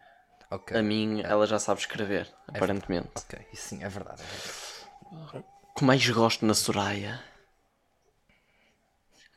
[0.50, 3.10] Ok, a mim, ela já sabe escrever, aparentemente.
[3.16, 3.46] ok.
[3.52, 4.22] Isso sim, é verdade.
[4.22, 5.44] é verdade.
[5.74, 7.22] O que mais gosto na Soraya?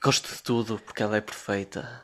[0.03, 2.01] Gosto de tudo porque ela é perfeita.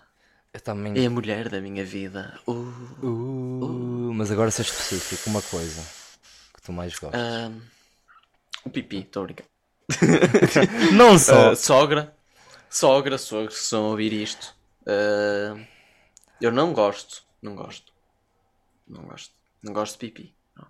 [0.54, 0.98] Eu também.
[1.02, 2.40] É a mulher da minha vida.
[2.48, 5.82] Uh, Uh, mas agora ser específico, uma coisa
[6.54, 7.22] que tu mais gostas.
[7.22, 7.52] ah,
[8.66, 9.46] o pipi, estou a brincar.
[10.94, 11.52] não só.
[11.52, 12.16] Ah, sogra,
[12.76, 14.56] sogra, sogros que estão a ouvir isto.
[14.88, 15.68] Ah,
[16.42, 17.94] eu não gosto, não gosto.
[18.88, 19.36] Não gosto.
[19.64, 20.38] Não gosto de pipi.
[20.56, 20.68] não.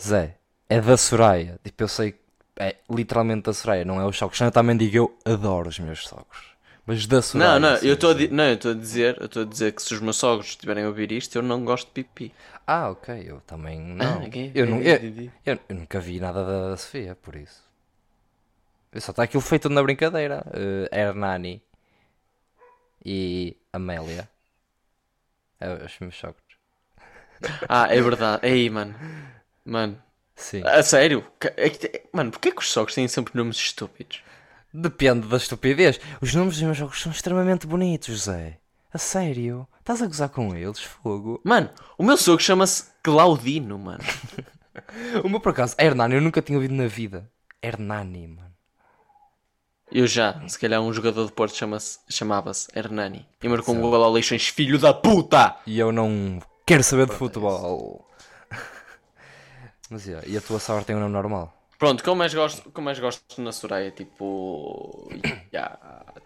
[0.00, 0.36] Zé,
[0.68, 1.58] é da Soraya.
[1.64, 2.14] Tipo, eu sei.
[2.60, 4.40] É literalmente da Soraya, não é os sogros.
[4.40, 6.56] Eu também digo eu adoro os meus sogros.
[6.86, 7.54] Mas da Soraya.
[7.54, 9.82] Não, não, eu estou a, di- não, eu a dizer, eu estou a dizer que
[9.82, 12.34] se os meus sogros estiverem a ouvir isto, eu não gosto de pipi.
[12.66, 14.16] Ah, ok, eu também não.
[14.16, 15.32] Ah, ok, eu, eu, entendi.
[15.46, 17.67] eu- nunca vi nada da, da Sofia, por isso.
[19.00, 20.44] Só está aquilo feito na brincadeira.
[20.48, 21.62] Uh, Hernani
[23.04, 24.28] e Amélia.
[25.60, 26.42] É, os meus sogros.
[27.68, 28.46] Ah, é verdade.
[28.46, 28.94] Ei, mano.
[29.64, 30.00] Mano.
[30.34, 30.62] Sim.
[30.64, 31.24] A sério?
[31.56, 34.22] É Mano, porquê que os sogros têm sempre nomes estúpidos?
[34.72, 36.00] Depende da estupidez.
[36.20, 38.58] Os nomes dos meus jogos são extremamente bonitos, Zé.
[38.92, 39.66] A sério?
[39.80, 40.80] Estás a gozar com eles?
[40.80, 41.40] Fogo.
[41.44, 44.04] Mano, o meu sogro chama-se Claudino, mano.
[45.24, 47.28] O meu por acaso, Hernani, eu nunca tinha ouvido na vida.
[47.60, 48.47] Hernani, mano.
[49.90, 53.26] Eu já, se calhar um jogador de Porto chama-se- chamava-se Hernani.
[53.42, 55.56] E marcou um gol ao Leixões, filho da puta!
[55.66, 58.06] E eu não quero saber de futebol.
[59.90, 61.54] Mas yeah, e a tua sogra tem um nome normal?
[61.78, 65.08] Pronto, como mais gosto, como mais gosto na Soraya, tipo.
[65.52, 65.78] Yeah,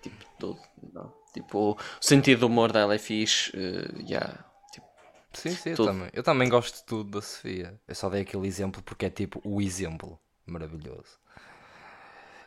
[0.02, 0.58] tipo, tudo.
[0.92, 1.12] Não.
[1.32, 3.52] Tipo, o sentido do humor dela é fixe.
[3.54, 4.86] eh, yeah, tipo,
[5.32, 6.10] Sim, sim, eu também.
[6.12, 7.78] Eu também gosto de tudo da Sofia.
[7.86, 11.20] Eu só dei aquele exemplo porque é tipo o exemplo maravilhoso.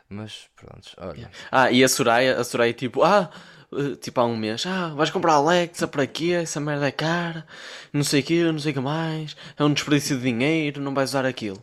[0.08, 1.30] Mas pronto, olha.
[1.50, 3.30] Ah, e a Soraya, a Soraya tipo, ah,
[3.72, 6.32] eh, tipo há um mês, ah, vais comprar a Alexa para quê?
[6.42, 7.46] Essa merda é cara,
[7.92, 10.94] não sei o quê, não sei o que mais, é um desperdício de dinheiro, não
[10.94, 11.60] vais usar aquilo.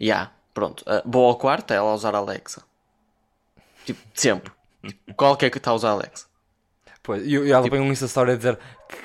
[0.00, 2.62] E ah, pronto, ah, vou ao quarto, é ela a usar a Alexa.
[3.84, 4.52] Tipo, sempre.
[4.82, 6.26] Tipo, qual que é que está a usar a Alexa?
[7.02, 8.58] Pois, e, e ela põe um Insta Story a dizer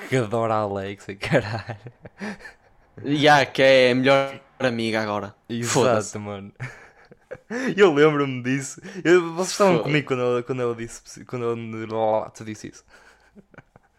[0.08, 1.76] que adora a Alexa, caralho.
[3.04, 5.34] E ah, que é a melhor amiga agora.
[5.64, 6.16] Foda-se.
[6.16, 6.52] Exato, mano.
[7.76, 8.80] Eu lembro-me disso.
[9.04, 9.84] Eu- vocês estavam Foda.
[9.84, 12.84] comigo quando ela, quando ela disse quando ela te disse isso.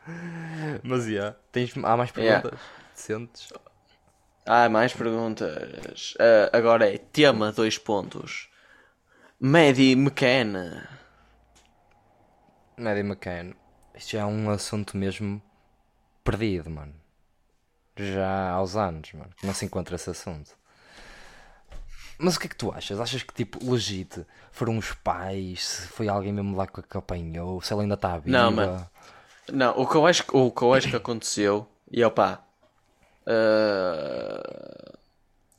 [0.83, 2.41] Mas yeah, tens, há mais Yeah.
[2.41, 2.59] perguntas?
[2.95, 3.53] Decentes?
[4.45, 6.15] Ah, mais perguntas.
[6.19, 8.49] Ah, agora é tema dois pontos.
[9.39, 10.83] Maddie McCann.
[12.77, 13.53] Maddie McCann.
[13.95, 15.41] Isto já é um assunto mesmo
[16.23, 16.93] perdido, mano.
[17.97, 19.29] Já há aos anos, mano.
[19.43, 20.57] Não se encontra esse assunto.
[22.23, 22.99] Mas o que é que tu achas?
[22.99, 25.67] Achas que, tipo, legit, foram os pais?
[25.67, 27.61] Se foi alguém mesmo lá que apanhou?
[27.61, 28.37] Se ela ainda está viva?
[28.37, 28.89] Não, mano.
[29.51, 32.43] Não, o que eu acho, que- o que, eu acho que aconteceu, e opá,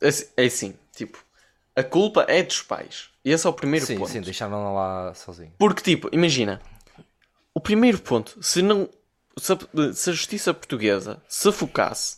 [0.01, 1.23] é assim- é assim, tipo,
[1.75, 3.09] a culpa é dos pais.
[3.23, 4.09] E esse é o primeiro Sim, ponto.
[4.09, 5.53] sim, deixaram-na lá sozinho.
[5.57, 6.61] Porque, tipo, imagina,
[7.53, 8.89] o primeiro ponto, se não.
[9.37, 9.57] Se a,
[9.93, 12.17] se a justiça portuguesa se focasse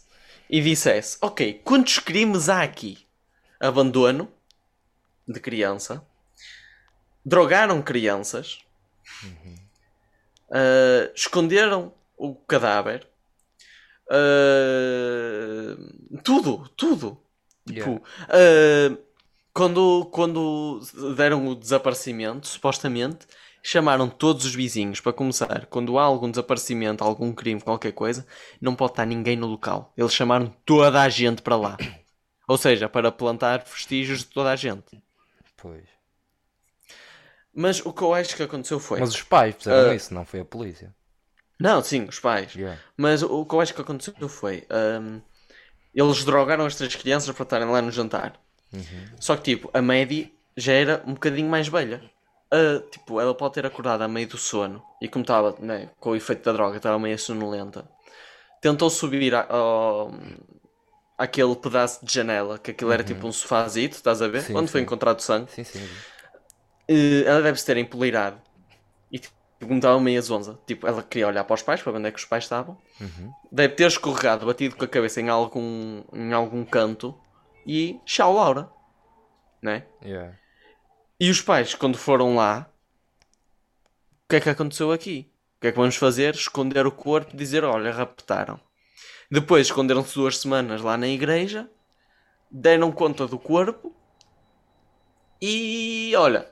[0.50, 3.08] e dissesse, ok, quantos crimes há aqui?
[3.58, 4.30] Abandono
[5.28, 6.06] de criança,
[7.26, 8.60] drogaram crianças,
[10.52, 13.08] ah, esconderam o cadáver,
[14.10, 15.76] ah,
[16.24, 17.18] tudo, tudo.
[17.68, 18.98] Tipo, ah,
[19.54, 20.82] quando, quando
[21.16, 23.26] deram o desaparecimento, supostamente,
[23.64, 25.66] chamaram todos os vizinhos para começar.
[25.66, 28.28] Quando há algum desaparecimento, algum crime, qualquer coisa,
[28.62, 29.92] não pode estar ninguém no local.
[29.98, 31.78] Eles chamaram toda a gente para lá.
[32.48, 35.02] Ou seja, para plantar vestígios de toda a gente.
[35.66, 35.84] Pois.
[37.54, 39.00] Mas o que eu acho que aconteceu foi.
[39.00, 39.96] Mas os pais fizeram Ah.
[39.96, 40.94] isso, não foi a polícia.
[41.60, 42.54] Não, sim, os pais.
[42.54, 42.80] Yeah.
[42.96, 44.68] Mas o que eu acho que aconteceu foi.
[45.02, 45.22] hum,
[45.94, 48.40] eles drogaram as três crianças para estarem lá no jantar.
[49.20, 52.02] Só que, tipo, a Maddie já era um bocadinho mais velha.
[52.52, 56.12] Ah, tipo, ela pode ter acordado a meio do sono e, como estava né, com
[56.12, 57.90] o efeito da droga, estava meio sonolenta.
[58.62, 60.12] Tentou subir a- ao,
[61.18, 64.42] àquele pedaço de janela, que aquilo era tipo um sofazito, estás a ver?
[64.42, 64.86] Sim, Onde foi sim.
[64.86, 65.52] encontrado sangue.
[65.52, 65.90] Sim, sim.
[66.88, 68.42] Eh, ela deve-se ter empoleirado.
[69.12, 72.00] E tipo, como estava meio zonza, tipo, ela queria olhar para os pais, para ver
[72.00, 72.78] onde é que os pais estavam.
[73.52, 77.18] Deve ter escorregado, batido com a cabeça em algum, em algum canto
[77.66, 78.70] e tchau, Laura.
[79.62, 79.86] Né?
[80.04, 80.38] Yeah.
[81.20, 82.70] E os pais, quando foram lá,
[84.26, 85.32] o que é que aconteceu aqui?
[85.58, 86.36] O que é que vamos fazer?
[86.36, 88.60] Esconder o corpo e dizer: olha, raptaram.
[89.30, 91.70] Depois esconderam-se duas semanas lá na igreja,
[92.50, 93.94] deram conta do corpo
[95.42, 96.48] e olha,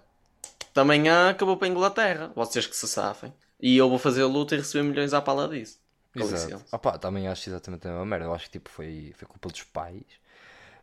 [0.74, 2.32] também há, acabou para a Inglaterra.
[2.36, 3.34] Vocês que se safem.
[3.60, 5.80] E eu vou fazer a luta e receber milhões à pala disso.
[6.14, 6.64] Com Exato.
[6.72, 8.26] Opa, também acho exatamente a mesma merda.
[8.26, 10.04] Eu acho que tipo, foi, foi culpa dos pais.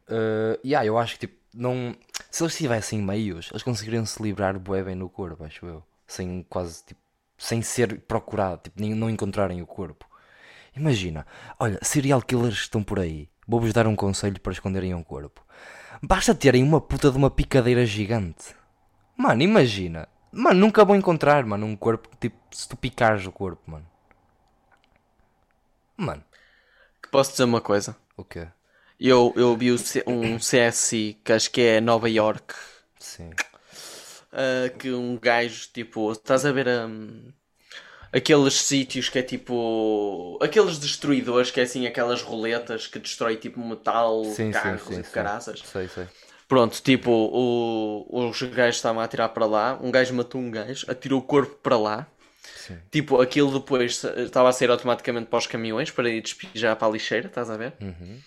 [0.09, 1.95] Uh, e ah, eu acho que tipo, não.
[2.31, 5.85] Se eles tivessem meios, eles conseguiriam se livrar bué bem no corpo, acho eu.
[6.07, 7.01] Sem quase tipo.
[7.39, 10.07] Sem ser procurado, tipo, nem, não encontrarem o corpo.
[10.77, 11.27] Imagina,
[11.59, 13.29] olha, serial killers estão por aí.
[13.47, 15.45] Vou-vos dar um conselho para esconderem um corpo.
[16.03, 18.55] Basta terem uma puta de uma picadeira gigante.
[19.17, 20.09] Mano, imagina.
[20.33, 23.87] Mano, nunca vou encontrar, mano, um corpo, tipo, se tu picares o corpo, mano.
[25.97, 26.25] Mano,
[27.03, 27.97] Que posso dizer uma coisa?
[28.17, 28.47] o quê?
[28.99, 32.55] Eu, eu vi um CSI que acho que é Nova York.
[32.99, 33.31] Sim.
[34.33, 37.33] Uh, que um gajo, tipo, estás a ver um,
[38.13, 40.39] aqueles sítios que é tipo.
[40.43, 45.01] aqueles destruidores que é assim, aquelas roletas que destrói tipo metal, Sim, carros sim, sim,
[45.01, 45.61] e caraças.
[45.65, 46.07] Sei, sei.
[46.49, 50.85] Pronto, tipo, o, os gajos estavam a atirar para lá, um gajo matou um gajo,
[50.91, 52.07] atirou o corpo para lá.
[52.57, 52.77] Sim.
[52.91, 56.91] Tipo, aquilo depois estava a sair automaticamente para os caminhões para ir despejar para a
[56.91, 57.75] lixeira, estás a ver?
[57.81, 58.19] Uhum.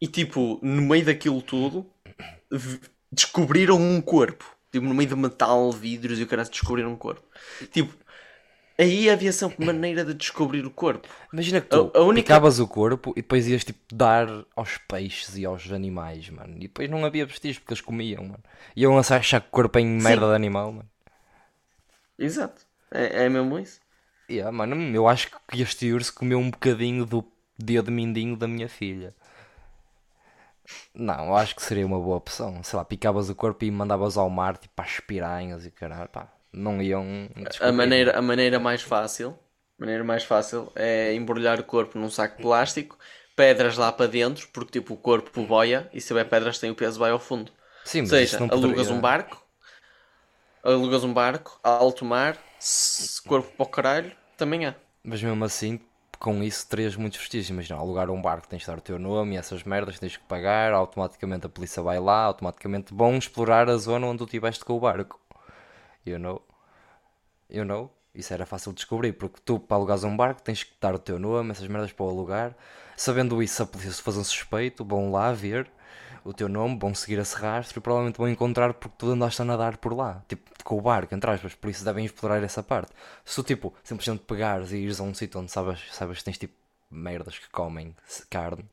[0.00, 1.86] E tipo, no meio daquilo tudo,
[3.10, 4.44] descobriram um corpo.
[4.72, 7.22] Tipo, no meio de metal, vidros e o cara descobriram um corpo.
[7.70, 7.94] Tipo,
[8.78, 11.08] aí havia sempre maneira de descobrir o corpo.
[11.32, 14.76] Imagina que tu A- a única- picavas o corpo e depois ias tipo dar aos
[14.78, 16.56] peixes e aos animais, mano.
[16.56, 18.42] E depois não havia vestígios porque eles comiam, mano.
[18.76, 20.88] Iam achar achar que o corpo é em merda de animal, mano.
[22.18, 22.62] Exato.
[22.90, 23.80] É, é mesmo isso.
[24.30, 27.24] Yeah, mano, eu acho que este urso comeu um bocadinho do
[27.58, 29.14] dedo mindinho da minha filha.
[30.94, 32.62] Não, eu acho que seria uma boa opção.
[32.62, 36.28] Sei lá, picavas o corpo e mandavas ao mar, tipo, às piranhas e caralho, pá.
[36.54, 37.28] Não iam
[37.60, 39.38] A maneira, a maneira mais fácil,
[39.78, 42.98] maneira mais fácil é embrulhar o corpo num saco de plástico,
[43.36, 46.74] pedras lá para dentro, porque tipo o corpo boia e se tiver pedras tem o
[46.74, 47.50] peso vai ao fundo.
[47.84, 49.44] Sim, Ou mas seja, não alugas poderia- um barco,
[50.64, 54.74] alugas um barco, alto mar, se corpo para o caralho, também há.
[55.02, 55.80] Mas mesmo assim,
[56.18, 57.50] com isso terias muitos vestígios.
[57.50, 60.24] Imagina, alugar um barco tens de dar o teu nome e essas merdas tens que
[60.24, 64.74] pagar, automaticamente a polícia vai lá, automaticamente vão explorar a zona onde tu estiveste com
[64.74, 65.20] o barco.
[66.04, 66.42] You know?
[67.48, 67.90] You know?
[68.14, 70.98] Isso era fácil de descobrir, porque tu para alugares um barco tens que dar o
[70.98, 72.54] teu nome, essas merdas para o alugar.
[72.96, 75.68] Sabendo isso, a polícia se faz um suspeito, vão lá ver
[76.24, 79.44] o teu nome, vão seguir esse rastro e provavelmente vão encontrar porque tu andaste a
[79.44, 82.90] nadar por lá, tipo com o barco, entre aspas, por isso devem explorar essa parte.
[83.24, 86.38] Se tu tipo simplesmente pegares e ires a um sítio onde sabes, sabes que tens
[86.38, 86.54] tipo
[86.90, 87.94] merdas que comem
[88.30, 88.64] carne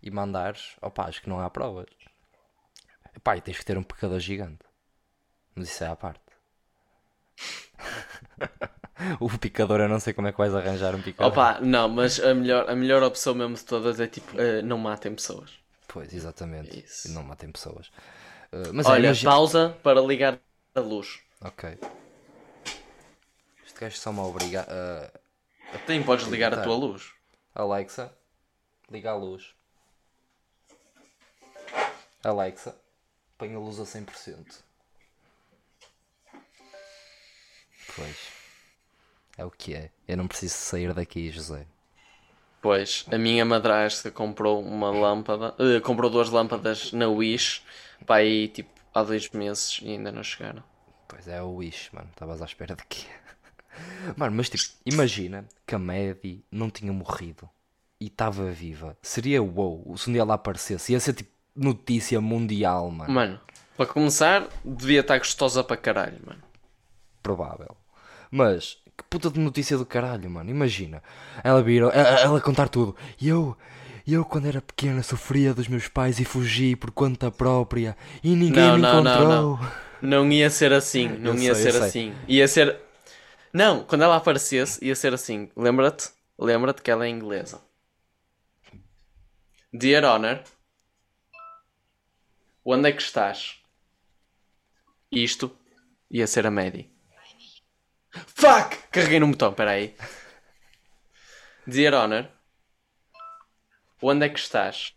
[0.00, 1.86] e mandares, opá, acho que não há provas.
[3.16, 4.64] Epá, e tens que ter um pecador gigante,
[5.54, 6.25] mas isso é à parte.
[9.20, 11.32] o picador, eu não sei como é que vais arranjar um picador.
[11.32, 14.78] Opa, não, mas a melhor, a melhor opção mesmo de todas é tipo, eh, não
[14.78, 15.50] matem pessoas.
[15.88, 16.78] Pois, exatamente.
[16.84, 17.10] Isso.
[17.12, 17.88] Não matem pessoas.
[18.52, 20.38] Uh, mas é, Olha, imagina- pausa para ligar
[20.74, 21.20] a luz.
[21.40, 21.78] Ok.
[23.66, 25.78] Este gajo só me obriga a.
[25.86, 27.12] Tem, podes ligar a tua luz.
[27.54, 28.12] Alexa,
[28.90, 29.54] liga a luz.
[32.22, 32.74] Alexa,
[33.38, 34.65] põe a luz a 100%.
[37.96, 38.16] Pois.
[39.36, 39.90] É o que é.
[40.06, 41.66] Eu não preciso sair daqui, José.
[42.62, 47.62] Pois, a minha madrasta comprou uma lâmpada, eh, comprou duas lâmpadas na Wish,
[48.04, 50.62] pá, aí tipo há dois meses e ainda não chegaram.
[51.06, 52.08] Pois é, o Wish, mano.
[52.10, 53.06] Estavas à espera de quê?
[54.16, 57.48] Mano, mas tipo, imagina que a Maddie não tinha morrido
[58.00, 58.96] e estava viva.
[59.02, 60.92] Seria wow se um dia ela aparecesse.
[60.92, 63.12] Ia ser tipo notícia mundial, mano.
[63.12, 63.40] Mano,
[63.76, 66.42] para começar, devia estar gostosa para caralho, mano.
[67.22, 67.76] Provável.
[68.30, 70.50] Mas, que puta de notícia do caralho, mano.
[70.50, 71.02] Imagina.
[71.42, 72.96] Ela vira, ela, ela contar tudo.
[73.20, 73.56] E eu,
[74.06, 77.96] eu quando era pequena sofria dos meus pais e fugi por conta própria.
[78.22, 79.28] E ninguém Não, me não, não, encontrou.
[79.28, 79.60] não.
[80.00, 82.14] Não ia ser assim, não Eu ia sei, ser assim.
[82.28, 82.80] Ia ser.
[83.52, 85.50] Não, quando ela aparecesse, ia ser assim.
[85.56, 86.10] Lembra-te?
[86.38, 87.60] Lembra-te que ela é inglesa.
[89.72, 90.42] Dear Honor,
[92.64, 93.62] onde é que estás?
[95.10, 95.46] Isto
[96.10, 96.88] ia ser a Maddie.
[98.26, 98.76] Fuck!
[98.90, 99.96] Carreguei no botão, peraí.
[101.66, 102.28] Dear Honor,
[104.00, 104.96] onde é que estás?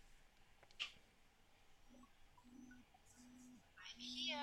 [4.20, 4.36] here.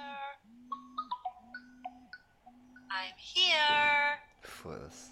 [2.90, 4.20] I'm here.
[4.44, 5.12] Foda-se.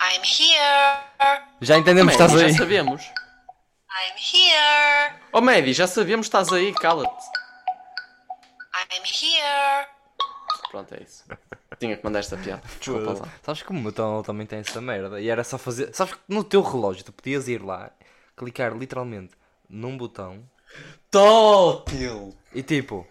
[0.00, 1.42] I'm here.
[1.60, 2.52] Já entendemos que estás aí.
[2.52, 3.02] já sabemos.
[3.90, 5.14] I'm here.
[5.32, 7.24] Oh Maddie, já sabemos que estás aí, cala-te.
[8.92, 9.95] I'm here.
[10.76, 11.24] Pronto, é isso.
[11.78, 12.60] Tinha que mandar esta piada.
[12.78, 13.28] Desculpa lá.
[13.42, 15.18] Sabes que o meu telemóvel também tem essa merda.
[15.18, 15.94] E era só fazer.
[15.94, 17.90] Sabes que no teu relógio tu podias ir lá,
[18.36, 19.32] clicar literalmente
[19.70, 20.44] num botão
[21.10, 22.36] Tótil!
[22.54, 23.06] e tipo,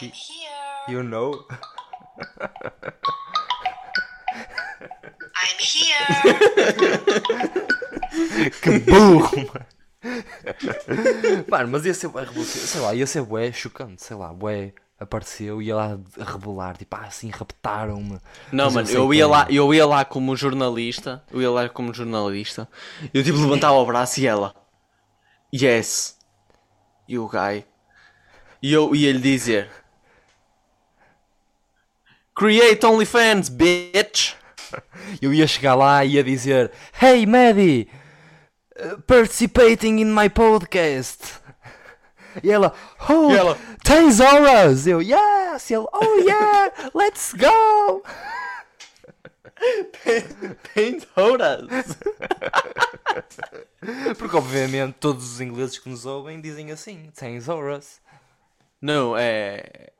[0.00, 0.92] I'm here.
[0.92, 1.46] you know.
[5.36, 6.02] I'm here.
[8.60, 9.66] Que burro, mano.
[11.48, 12.68] Mano, mas ia ser bué revolucionário.
[12.68, 14.02] Sei lá, ia ser bué chocante.
[14.02, 16.76] Sei lá, bué apareceu e ia lá a rebolar.
[16.76, 18.18] Tipo, ah, assim, raptaram-me.
[18.50, 21.22] Não, Mas mano, eu ia, lá, eu ia lá como jornalista.
[21.30, 22.68] Eu ia lá como jornalista.
[23.12, 24.54] Eu tipo levantava o braço e ela.
[25.54, 26.16] Yes.
[27.06, 27.64] E o guy.
[28.62, 29.68] E eu ia lhe dizer.
[32.34, 34.34] Create OnlyFans, bitch!
[35.20, 37.88] Eu ia chegar lá e ia dizer: Hey, Maddie,
[38.78, 41.41] uh, participating in my podcast.
[42.42, 42.74] E ela,
[43.08, 44.86] oh, E ela, tens horas?
[44.86, 45.70] Eu, yes.
[45.70, 48.02] E ele, oh yeah, let's go.
[50.74, 51.66] Paint horas!
[54.18, 58.00] Porque obviamente todos os ingleses que nos ouvem dizem assim: tens horas.
[58.80, 59.90] Não, é.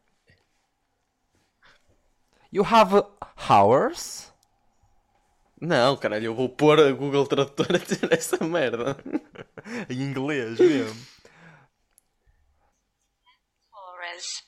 [2.52, 3.04] You have
[3.48, 4.32] hours?
[5.60, 8.96] Não, caralho, eu vou pôr a Google Tradutor a dizer essa merda.
[9.88, 11.00] Em inglês mesmo.
[14.22, 14.42] horrors.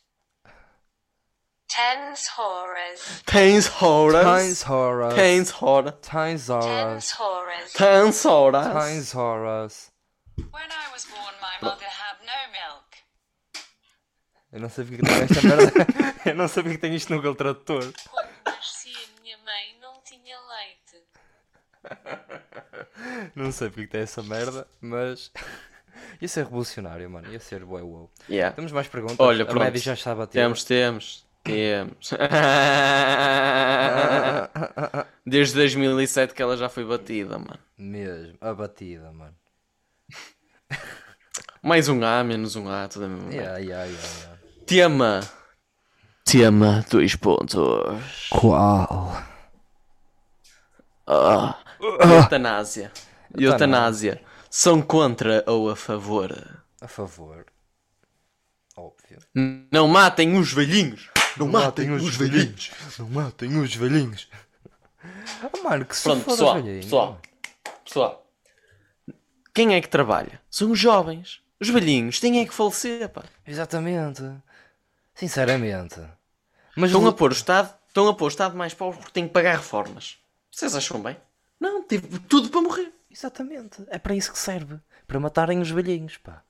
[1.68, 3.22] Tens horrors.
[3.26, 4.24] Tens horrors.
[4.24, 5.14] Tens horrors.
[5.14, 5.94] Tens horrors.
[6.00, 7.72] Tens horrors.
[7.72, 8.72] Tens horrors.
[8.72, 9.90] Tens horrors.
[10.36, 12.96] When I was born, my mother had no milk.
[14.52, 15.86] Eu não sei porque tem esta merda.
[16.30, 17.92] Eu não sei porque tem isto no Google Tradutor.
[18.08, 21.04] Quando nasci, a minha mãe não tinha leite.
[23.34, 25.30] Não sei porque tem essa merda, mas.
[26.20, 27.32] Ia ser revolucionário, mano.
[27.32, 28.10] Ia ser bué wow.
[28.28, 28.54] Yeah.
[28.54, 29.18] Temos mais perguntas?
[29.18, 30.42] Olha, a média já está batida.
[30.42, 31.26] Temos, temos.
[31.42, 32.10] Temos.
[35.26, 37.58] Desde 2007 que ela já foi batida, mano.
[37.76, 38.36] Mesmo.
[38.40, 39.34] A batida, mano.
[41.62, 44.38] Mais um A, menos um A, tudo a mesma Yeah, yeah, yeah, yeah.
[44.66, 45.20] Tema.
[46.24, 48.28] Tema, dois pontos.
[48.30, 49.22] Qual?
[51.06, 51.58] Ah.
[51.80, 52.90] Eutanásia.
[53.36, 54.22] Eutanásia.
[54.56, 56.62] São contra ou a favor?
[56.80, 57.44] A favor.
[58.76, 59.18] Óbvio.
[59.72, 61.10] Não matem os velhinhos.
[61.36, 62.70] Não matem os velhinhos.
[62.96, 64.28] Não matem os velhinhos.
[65.42, 66.82] Ah, mano, que Pronto, pessoal, velhinho.
[66.84, 67.20] pessoal,
[67.84, 68.30] pessoal.
[69.52, 70.40] Quem é que trabalha?
[70.48, 71.40] São os jovens.
[71.58, 73.24] Os velhinhos têm é que falecer, pá.
[73.44, 74.22] Exatamente.
[75.16, 76.00] Sinceramente.
[76.76, 79.26] Mas Estão a pôr o Estado, estão a pôr o Estado mais pobre porque têm
[79.26, 80.16] que pagar reformas.
[80.48, 81.16] Vocês acham bem?
[81.58, 82.92] Não, tive tudo para morrer.
[83.14, 83.82] Exatamente.
[83.88, 84.78] É para isso que serve.
[85.06, 86.42] Para matarem os velhinhos, pá.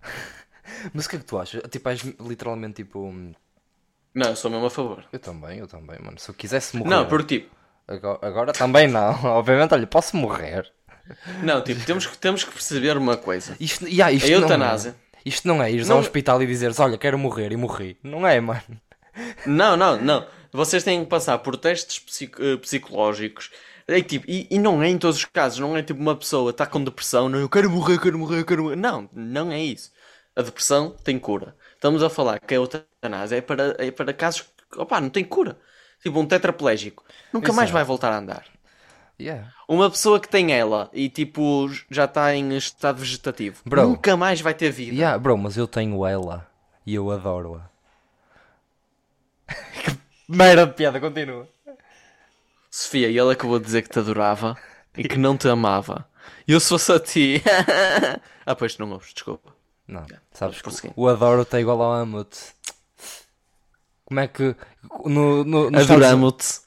[0.94, 1.62] Mas o que é que tu achas?
[1.70, 3.00] Tipo, és literalmente tipo.
[3.00, 3.32] hum,
[4.14, 5.04] Não, eu sou mesmo a favor.
[5.12, 6.18] Eu também, eu também, mano.
[6.18, 6.90] Se eu quisesse morrer.
[6.90, 7.56] Não, porque tipo,
[7.88, 9.10] Agora, agora também não.
[9.24, 10.70] Obviamente, olha, posso morrer.
[11.42, 13.56] não, tipo, temos que, temos que perceber uma coisa.
[13.58, 14.90] Isto, yeah, isto A não eutanásia.
[14.90, 15.10] é.
[15.28, 17.98] Isto não é ires Não- ao hospital e dizeres, olha, quero morrer e morri.
[18.02, 18.62] Não é, mano.
[19.44, 20.26] Não, não, não.
[20.52, 23.50] Vocês têm que passar por testes psico- eh, psicológicos.
[23.86, 26.50] É, tipo, e, e não é em todos os casos, não é tipo uma pessoa
[26.50, 28.76] está com depressão, não, eu quero morrer, quero morrer, quero morrer.
[28.76, 29.90] Não, não é isso.
[30.36, 31.56] A depressão tem cura.
[31.74, 35.24] Estamos a falar que a eutanásia é para, é para casos que, opá, não tem
[35.24, 35.58] cura.
[36.02, 38.44] Tipo, um tetraplégico nunca mais vai voltar a andar.
[39.20, 39.52] Yeah.
[39.68, 43.88] Uma pessoa que tem ela e tipo já está em estado vegetativo Bro.
[43.88, 44.94] nunca mais vai ter vida.
[44.94, 46.48] Yeah, bro, mas eu tenho ela
[46.86, 47.68] e eu adoro-a.
[49.84, 51.46] que merda de piada, continua.
[52.70, 54.56] Sofia, e ele acabou de dizer que te adorava
[54.96, 56.08] e que não te amava.
[56.46, 57.42] E eu se fosse a ti.
[58.46, 59.52] ah, pois não ouves, desculpa.
[59.88, 60.92] Não, sabes prosseguir.
[60.94, 62.38] o adoro está igual ao amo-te.
[64.10, 64.56] Como é que.
[65.06, 66.60] No, no, Estados- Adoramo-te.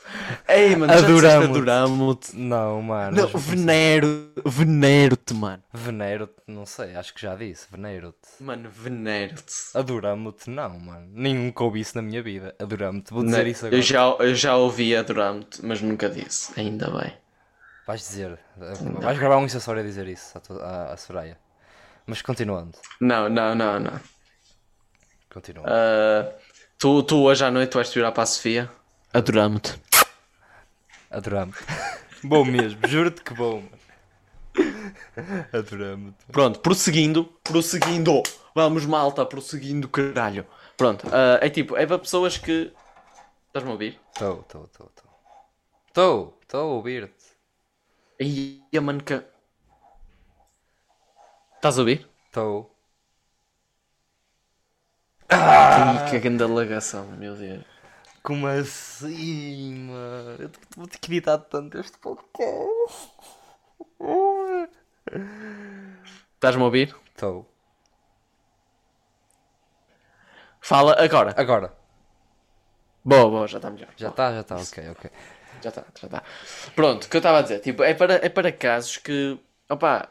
[0.48, 1.50] Ei, mano, Adoramo-te.
[1.52, 2.36] adoramo-te.
[2.38, 3.18] Não, mano.
[3.18, 5.62] Não, venero, venero-te, mano.
[5.74, 7.68] Venero-te, não sei, acho que já disse.
[7.70, 8.42] Venero-te.
[8.42, 9.54] Mano, venero-te.
[9.74, 11.06] Adoramo-te, não, mano.
[11.12, 12.56] Nunca ouvi isso na minha vida.
[12.62, 13.78] Adoramo-te, vou dizer Não, isso agora.
[13.78, 16.58] Eu já, eu já ouvi adoramo-te, mas nunca disse.
[16.58, 17.12] Ainda bem.
[17.86, 18.40] Vais dizer.
[19.02, 21.38] Vais gravar um acessório a dizer isso à, tua- à, à Soraya.
[22.08, 22.78] Mas continuando.
[23.02, 24.00] Não, não, não, não.
[25.34, 25.70] Continuando.
[25.70, 26.32] Ah,
[26.84, 28.70] tu, tu hoje à noite vais te virar para a Sofia?
[29.14, 29.80] Adoramo-te.
[31.10, 31.64] Adoramo-te.
[32.28, 34.68] bom mesmo, juro-te que bom, mano.
[35.54, 36.26] Adoramo-te.
[36.30, 38.22] Pronto, prosseguindo, prosseguindo.
[38.54, 40.46] Vamos, malta, prosseguindo, caralho.
[40.76, 42.74] Pronto, ah, é tipo, é para pessoas que.
[43.48, 43.98] Estás-me a ouvir?
[44.14, 45.12] Estou, estou, estou, estou.
[45.88, 47.26] Estou, estou a ouvir-te.
[48.20, 49.24] Aí, a que.
[51.56, 52.10] Estás a ouvir?
[52.26, 52.73] Estou.
[55.36, 57.64] Ai, que grande alagação, meu Deus.
[58.22, 60.36] Como assim, mano?
[60.40, 63.10] Eu vou ter que editar tanto este podcast.
[66.36, 66.96] Estás-me a ouvir?
[67.08, 67.50] Estou.
[70.62, 71.34] Fala agora.
[71.36, 71.74] Agora.
[73.04, 73.90] Boa, boa, já está melhor.
[73.98, 75.12] Já está, já está, ok, ok.
[75.64, 76.24] Já está, já está.
[76.76, 80.10] Pronto, o que eu estava a dizer, tipo, é para, é para casos que, opá,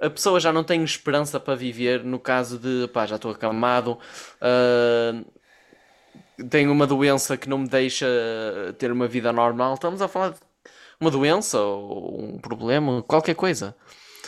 [0.00, 3.98] a pessoa já não tem esperança para viver no caso de, opá, já estou acamado,
[4.40, 5.22] ah,
[6.50, 8.06] tenho uma doença que não me deixa
[8.78, 9.74] ter uma vida normal.
[9.74, 10.40] Estamos a falar de
[11.00, 13.74] uma doença ou um problema, qualquer coisa.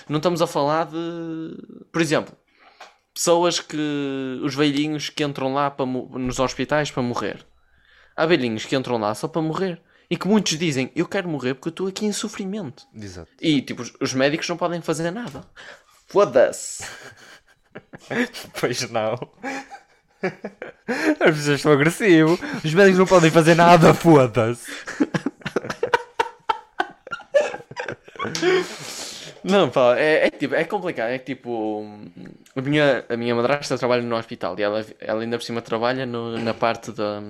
[0.09, 1.57] Não estamos a falar de,
[1.93, 2.35] por exemplo,
[3.13, 7.47] pessoas que, os velhinhos que entram lá para, nos hospitais para morrer.
[8.17, 9.81] Há velhinhos que entram lá só para morrer.
[10.11, 12.87] E que muitos dizem, eu quero morrer porque eu estou aqui em sofrimento.
[12.95, 13.31] Exato.
[13.41, 15.43] E, tipo, os, os médicos não podem fazer nada.
[16.07, 16.85] Foda-se.
[18.59, 19.15] Pois não.
[21.21, 22.41] As pessoas estão agressivos.
[22.65, 24.67] Os médicos não podem fazer nada, foda-se.
[29.45, 31.11] Não, pá, é, é, tipo, é complicado.
[31.11, 31.85] É que, tipo,
[32.57, 36.05] a minha, a minha madrasta trabalha no hospital e ela, ela ainda por cima trabalha
[36.05, 37.23] no- na parte da.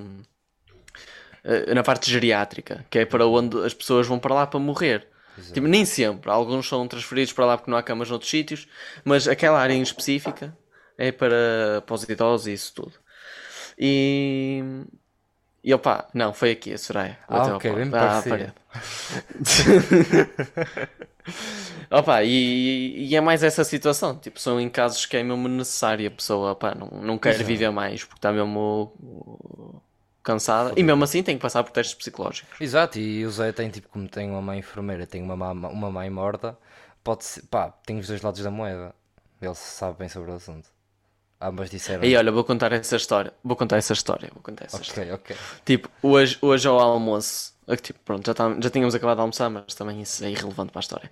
[1.49, 5.07] Eh, Na parte geriátrica, que é para onde as pessoas vão para lá para morrer.
[5.53, 6.31] Tipo, nem sempre.
[6.31, 8.67] Alguns são transferidos para lá porque não há camas noutros sítios,
[9.05, 10.57] mas aquela área em específica
[10.99, 12.93] é para, para os idosos e isso tudo.
[13.79, 14.63] E,
[15.65, 17.19] E opá, não, foi aqui a Soraya.
[17.29, 17.91] Ah, ok, bem.
[17.93, 18.53] Ah, parede.
[22.25, 24.17] E, e é mais essa situação.
[24.19, 26.07] Tipo, são em casos que é mesmo necessário.
[26.09, 28.93] A pessoa opá, não, não quer viver mais porque está mesmo
[30.33, 30.73] cansada.
[30.77, 32.61] E mesmo assim tem que passar por testes psicológicos.
[32.61, 35.91] Exato, e o Zé tem tipo, como tem uma mãe enfermeira, tem uma, ma- uma
[35.91, 36.57] mãe morta,
[37.03, 38.95] pode ser, pá, tem os dois lados da moeda.
[39.41, 40.69] Ele sabe bem sobre o assunto.
[41.41, 42.03] Ambas disseram.
[42.05, 43.33] E olha, vou contar essa história.
[43.45, 44.29] Vou contar essa história.
[44.35, 45.15] Vou contar essa história.
[45.15, 45.37] Ok, ok.
[45.65, 49.75] Tipo, hoje, hoje ao almoço, tipo, pronto, já, tá- já tínhamos acabado de almoçar, mas
[49.75, 51.11] também isso é irrelevante para a história.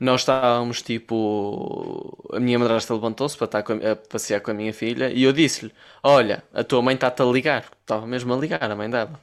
[0.00, 4.72] Nós estávamos, tipo, a minha madrasta levantou-se para estar a, a passear com a minha
[4.74, 5.72] filha e eu disse-lhe:
[6.02, 7.64] Olha, a tua mãe está-te a ligar.
[7.80, 9.20] Estava mesmo a ligar, a mãe dela.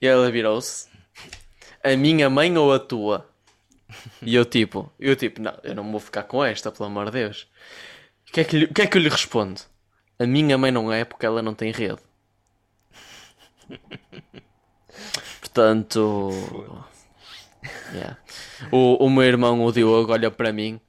[0.00, 0.88] E ela virou-se:
[1.84, 3.28] A minha mãe ou a tua?
[4.24, 7.12] E eu, tipo, eu, tipo, não, eu não vou ficar com esta, pelo amor de
[7.12, 7.48] Deus.
[8.28, 9.60] O que é que, lhe- que, é que eu lhe respondo?
[10.18, 11.98] A minha mãe não é porque ela não tem rede.
[15.54, 16.30] Portanto.
[17.94, 18.16] yeah.
[18.72, 20.80] O, o meu irmão, o Diogo, olha para mim.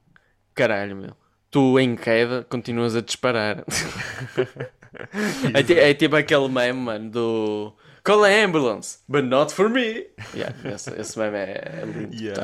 [0.55, 1.15] Caralho, meu.
[1.51, 3.63] Tu em queda continuas a disparar.
[5.53, 7.73] é, ti- é tipo aquele meme, mano, do.
[8.03, 10.07] Call a ambulance, but not for me.
[10.33, 12.41] Yeah, esse, esse meme é, é lindo.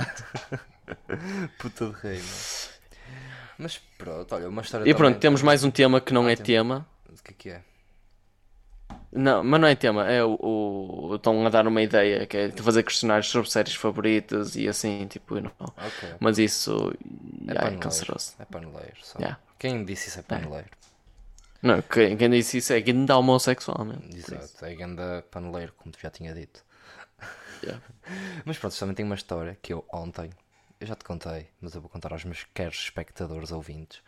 [1.59, 2.71] Puta de rei, mano.
[3.57, 6.35] Mas pronto, olha, uma história E pronto, também- temos mais um tema que não é
[6.35, 6.87] tem- tema.
[7.09, 7.61] O que é que é?
[9.13, 12.51] Não, mas não é tema, é o, o- Estão a dar uma ideia que é
[12.51, 15.51] fazer questionários sobre séries favoritas e assim, tipo, não.
[15.59, 16.09] Ok.
[16.19, 16.93] Mas isso
[17.47, 17.79] É é, paneleiro.
[17.79, 18.33] canceroso.
[18.39, 19.19] É paneleiro, só.
[19.19, 19.37] Yeah.
[19.59, 20.69] Quem disse isso é paneleiro.
[21.61, 24.03] Não, quem, quem disse isso é dá homossexual mesmo.
[24.15, 26.63] Exato, é ganda paneleiro, como tu já tinha dito.
[27.63, 27.83] Yeah.
[28.45, 30.29] Mas pronto, também tem uma história que eu ontem,
[30.79, 34.01] eu já te contei, mas eu vou contar aos meus queres espectadores ouvintes.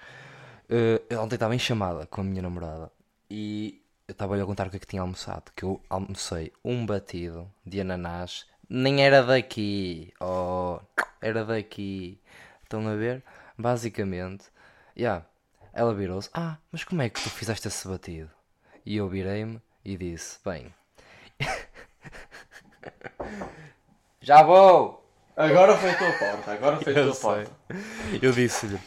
[0.67, 2.91] Eh, eu ontem estava em chamada com a minha namorada
[3.29, 5.51] e eu estava-lhe a contar o que é que tinha almoçado.
[5.55, 10.79] Que eu almocei um batido de ananás, nem era daqui, oh,
[11.21, 12.19] era daqui.
[12.63, 13.23] Estão a ver?
[13.57, 14.45] Basicamente,
[14.97, 15.25] yeah,
[15.73, 18.29] ela virou-se: Ah, mas como é que tu fizeste esse batido?
[18.85, 20.73] E eu virei-me e disse: Bem,
[24.21, 25.01] já vou!
[25.35, 27.29] Agora foi a tua porta, agora foi a Eu tua sei.
[27.29, 27.51] porta.
[28.21, 28.79] Eu disse-lhe,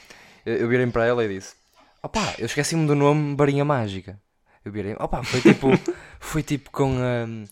[0.44, 1.54] eu eu virei para ela e disse:
[2.02, 4.20] Opá, eu esqueci-me do nome Barinha Mágica.
[4.66, 5.68] Eu virei, opá, foi tipo,
[6.18, 7.44] foi tipo com hum,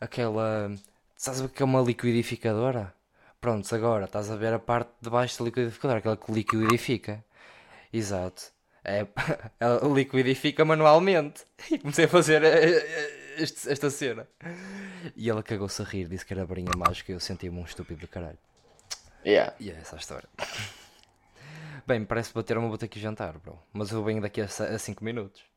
[0.00, 0.70] aquela,
[1.16, 2.94] sabes o que é uma liquidificadora?
[3.40, 7.24] Prontos, agora estás a ver a parte de baixo da liquidificadora, aquela que liquidifica.
[7.92, 8.52] Exato.
[8.84, 9.04] É,
[9.58, 11.44] ela liquidifica manualmente.
[11.68, 14.28] E comecei a fazer eh, eh, este- esta cena.
[15.16, 18.02] E ela cagou-se a rir, disse que era barinha mágica e eu senti-me um estúpido
[18.02, 18.38] do caralho.
[19.26, 19.56] Yeah.
[19.58, 20.28] E é essa a história.
[21.84, 23.58] Bem, parece bater uma ter que jantar, bro.
[23.72, 24.46] Mas eu venho daqui a
[24.78, 25.50] 5 minutos.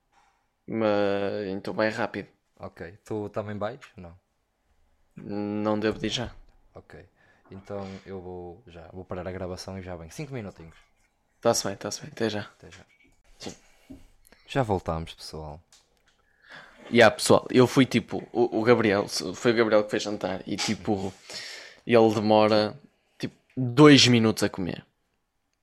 [0.67, 2.27] Mas então bem rápido.
[2.59, 2.97] Ok.
[3.03, 3.79] Tu também vais?
[3.97, 4.17] Não.
[5.15, 6.31] Não devo dizer já.
[6.73, 7.05] Ok.
[7.51, 8.87] Então eu vou já.
[8.93, 10.11] Vou parar a gravação e já venho.
[10.11, 10.75] 5 minutinhos.
[11.37, 12.41] Está-se bem, está-se bem, até já.
[12.41, 12.85] Até já.
[14.47, 15.59] Já voltámos, pessoal.
[16.89, 20.41] E yeah, pessoal, eu fui tipo, o, o Gabriel, foi o Gabriel que fez jantar
[20.45, 21.13] e tipo,
[21.87, 22.79] ele demora
[23.17, 24.85] tipo dois minutos a comer.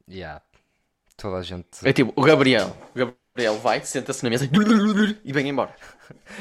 [0.08, 0.42] Yeah.
[1.16, 1.66] Toda a gente.
[1.84, 3.19] É tipo, o Gabriel, o Gabriel
[3.62, 4.48] vai, senta-se na mesa
[5.24, 5.74] e vem embora.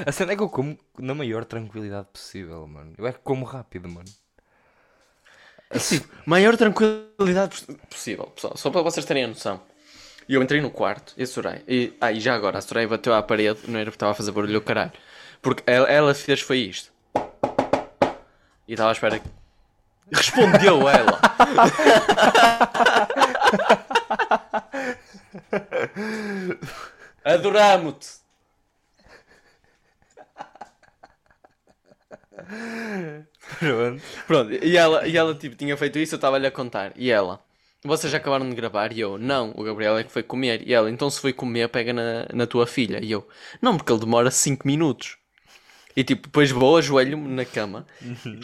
[0.06, 2.94] A cena é que eu como na maior tranquilidade possível, mano.
[2.98, 4.10] Eu é que como rápido, mano.
[5.70, 9.62] Assim, maior tranquilidade poss- possível, pessoal, só para vocês terem a noção.
[10.28, 12.88] E eu entrei no quarto e a Soraya, e, ah, e já agora, a Soraya
[12.88, 14.92] bateu à parede, não era porque estava a fazer barulho, caralho.
[15.42, 16.92] Porque ela, ela fez foi isto.
[18.68, 19.30] E estava à espera que.
[20.12, 21.20] Respondeu ela!
[27.24, 28.20] Adoramo-te!
[33.60, 34.02] Pronto.
[34.28, 36.94] Pronto, e ela, e ela tipo, tinha feito isso, eu estava-lhe a contar.
[36.96, 37.40] E ela,
[37.84, 38.92] vocês já acabaram de gravar?
[38.94, 40.68] E eu, não, o Gabriel é que foi comer.
[40.68, 43.00] E ela, então se foi comer, pega na, na tua filha.
[43.04, 43.28] E eu,
[43.62, 45.18] não, porque ele demora 5 minutos.
[45.96, 47.86] E tipo, depois vou, ajoelho-me na cama,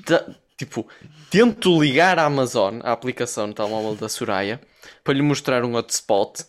[0.05, 0.25] ta-
[0.57, 0.88] tipo,
[1.29, 4.59] tento ligar a Amazon, a aplicação no telemóvel da Soraya,
[5.03, 6.45] para lhe mostrar um hotspot.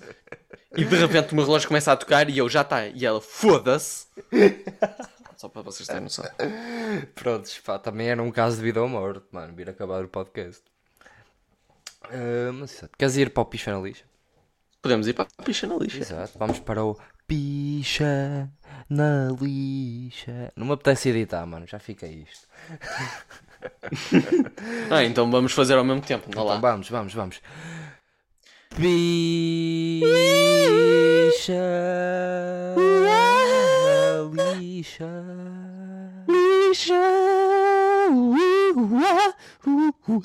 [0.77, 2.87] E de repente o meu relógio começa a tocar e eu, já está.
[2.87, 4.07] E ela, foda-se.
[5.37, 6.25] Só para vocês terem noção.
[7.15, 10.63] Prontos, pá, também era um caso de vida ou morte, mano, vir acabar o podcast.
[12.05, 12.97] Ah, mas exato.
[12.97, 14.05] queres ir para o picha na lixa?
[14.81, 15.99] Podemos ir para a picha na lixa.
[15.99, 16.97] Exato, vamos para o
[17.27, 18.49] picha
[18.89, 20.53] na lixa.
[20.57, 22.47] Não me apetece editar, mano, já fica isto.
[24.91, 26.27] Ah, então vamos fazer ao mesmo tempo.
[26.27, 26.59] Não Então lá.
[26.59, 27.41] vamos, vamos, vamos.
[31.37, 35.05] Picha na lixa.
[39.69, 40.21] uh.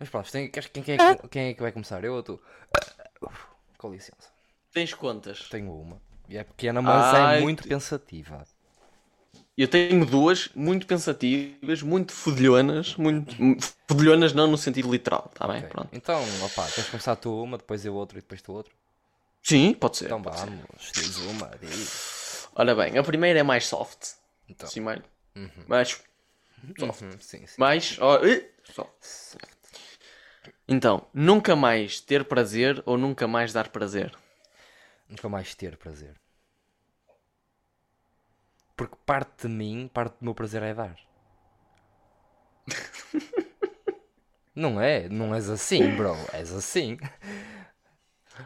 [0.00, 2.02] Mas pronto, tem, quem, quem, é, que- quem é que vai começar?
[2.04, 2.40] Eu ou tu?
[3.78, 4.30] Com licença.
[4.72, 5.48] Tens quantas?
[5.48, 6.00] Tenho uma.
[6.28, 8.44] E é pequena, mas Ai, é muito te- pensativa.
[9.56, 13.36] Eu tenho duas muito pensativas, muito fodilhonas, muito.
[13.86, 15.58] Fodilhonas não no sentido literal, tá bem?
[15.58, 15.68] Ok.
[15.68, 15.88] Pronto.
[15.92, 18.72] Então, opá, queres começar tu uma, depois eu outra e depois tu outra?
[19.42, 20.06] Sim, pode ser.
[20.06, 20.46] Então pode ser.
[20.46, 22.48] vamos, diz uma, diz.
[22.54, 24.14] Ora bem, a primeira é mais soft.
[24.48, 24.68] Então.
[24.68, 25.02] Sim, mais.
[25.66, 26.02] Mais.
[26.78, 27.02] Soft.
[27.02, 27.54] Uhum, sim, sim.
[27.58, 27.98] Mais.
[28.24, 29.36] ih, soft.
[30.66, 34.16] Então, nunca mais ter prazer ou nunca mais dar prazer?
[35.08, 36.21] Nunca mais ter prazer.
[38.76, 40.96] Porque parte de mim, parte do meu prazer é dar.
[44.54, 45.08] não é?
[45.08, 46.14] Não és assim, bro.
[46.32, 46.98] És assim.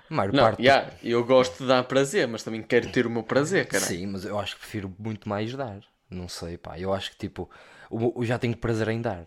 [0.09, 0.63] Maior Não, parte.
[0.63, 3.85] yeah, eu gosto de dar prazer, mas também quero ter o meu prazer, cara.
[3.87, 5.81] Sim, mas eu acho que prefiro muito mais dar.
[6.11, 6.79] Não sei, pá.
[6.79, 7.51] Eu acho que tipo,
[7.91, 9.27] eu já tenho prazer em dar.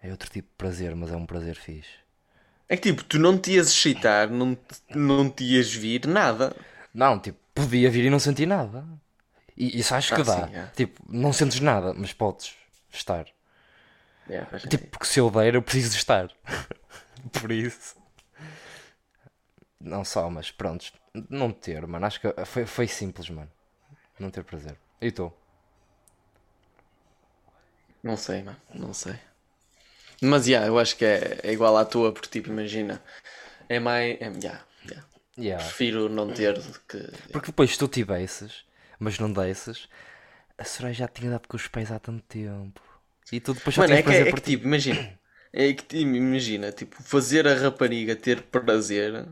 [0.00, 1.90] É outro tipo de prazer, mas é um prazer fixe.
[2.68, 6.54] É que tipo, tu não te ias excitar, não, te- não te ias vir, nada.
[6.94, 8.84] Não, tipo, podia vir e não sentir nada.
[9.56, 10.46] E isso acho que Ah, dá.
[10.48, 10.66] sim, é.
[10.74, 12.54] Tipo, não sentes nada, mas podes
[12.92, 13.26] estar.
[14.28, 14.90] Yeah, faz Tipo, sentido.
[14.90, 16.28] porque se eu der, eu preciso estar.
[17.32, 17.96] Por isso.
[19.80, 20.92] Não só, mas pronto.
[21.28, 22.06] Não ter, mano.
[22.06, 23.50] Acho que foi, foi simples, mano.
[24.18, 24.76] Não ter prazer.
[25.00, 25.32] E tu?
[28.02, 29.14] Não sei, mano, não sei.
[30.20, 33.02] Mas yeah, eu acho que é, é igual à tua, porque tipo, imagina,
[33.68, 34.20] é mais.
[34.20, 35.06] É, yeah, yeah.
[35.38, 35.64] Yeah.
[35.64, 36.98] Prefiro não ter do que.
[37.32, 38.64] Porque depois se tu tivesses,
[38.98, 39.88] mas não desses,
[40.58, 42.80] a Soraya já tinha dado com os pés há tanto tempo.
[43.30, 44.52] E tu depois só Mano, é que, prazer é por que ti.
[44.52, 45.18] tipo, imagina.
[45.52, 49.26] É que imagina, tipo, fazer a rapariga ter prazer,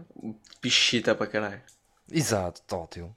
[0.61, 1.63] pichita para caralho.
[2.11, 3.17] Exato, tótil.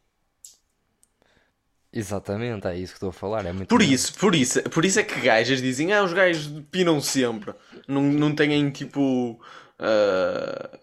[1.91, 3.45] Exatamente, é isso que estou a falar.
[3.45, 6.47] É muito Por isso, por isso, por isso é que gajas dizem, ah, os gajos
[6.71, 7.53] pinam sempre.
[7.87, 9.39] Não, não têm tipo.
[9.79, 10.79] ah,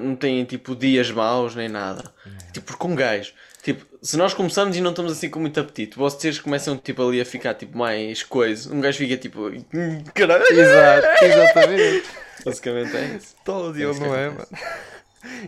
[0.00, 2.12] não têm tipo dias maus nem nada.
[2.52, 3.32] Tipo, porque um gajo.
[3.64, 7.18] Tipo, se nós começamos e não estamos assim com muito apetite, vocês começam tipo ali
[7.20, 8.72] a ficar tipo mais coisa.
[8.72, 9.48] Um gajo fica tipo.
[9.48, 10.44] "Hum, Caralho!
[10.46, 12.06] Exato, exatamente.
[12.44, 13.34] Basicamente é isso.
[13.42, 14.46] Tótil, não é, mano?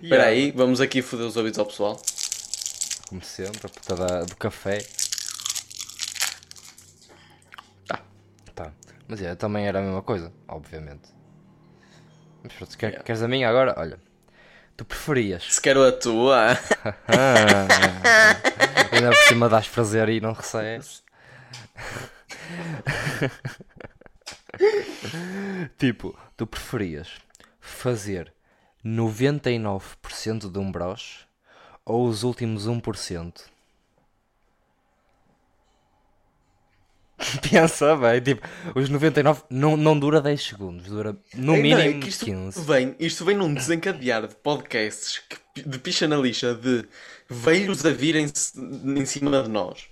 [0.02, 2.00] Espera aí, vamos aqui foder os ouvidos ao pessoal.
[3.10, 4.78] Como sempre, a puta da- do café.
[7.86, 8.00] Tá.
[8.54, 8.72] Tá.
[9.06, 11.08] Mas é, também era a mesma coisa, obviamente.
[12.42, 13.04] Mas pronto, quer- Yeah.
[13.04, 13.74] queres a minha agora?
[13.76, 14.00] Olha,
[14.76, 15.54] tu preferias.
[15.54, 16.48] Se quero a tua.
[18.92, 21.04] Ainda por cima dás prazer e não recebes.
[25.78, 27.08] tipo, tu preferias
[27.60, 28.32] fazer
[28.84, 31.24] 99% de um broche
[31.84, 33.55] ou os últimos 1%?
[37.50, 42.00] Pensa bem, tipo, os 99 não, não dura 10 segundos, dura no Não, é mínimo
[42.00, 42.64] que isto 15.
[42.64, 46.84] Vem, isto vem num desencadear de podcasts que de picha na lixa de
[47.28, 49.88] veiros a virem em cima de nós.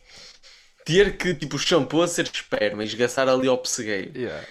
[0.85, 4.19] Ter que, tipo, shampoo a ser esperma e esgaçar ali ao pessegueiro.
[4.19, 4.47] Yeah.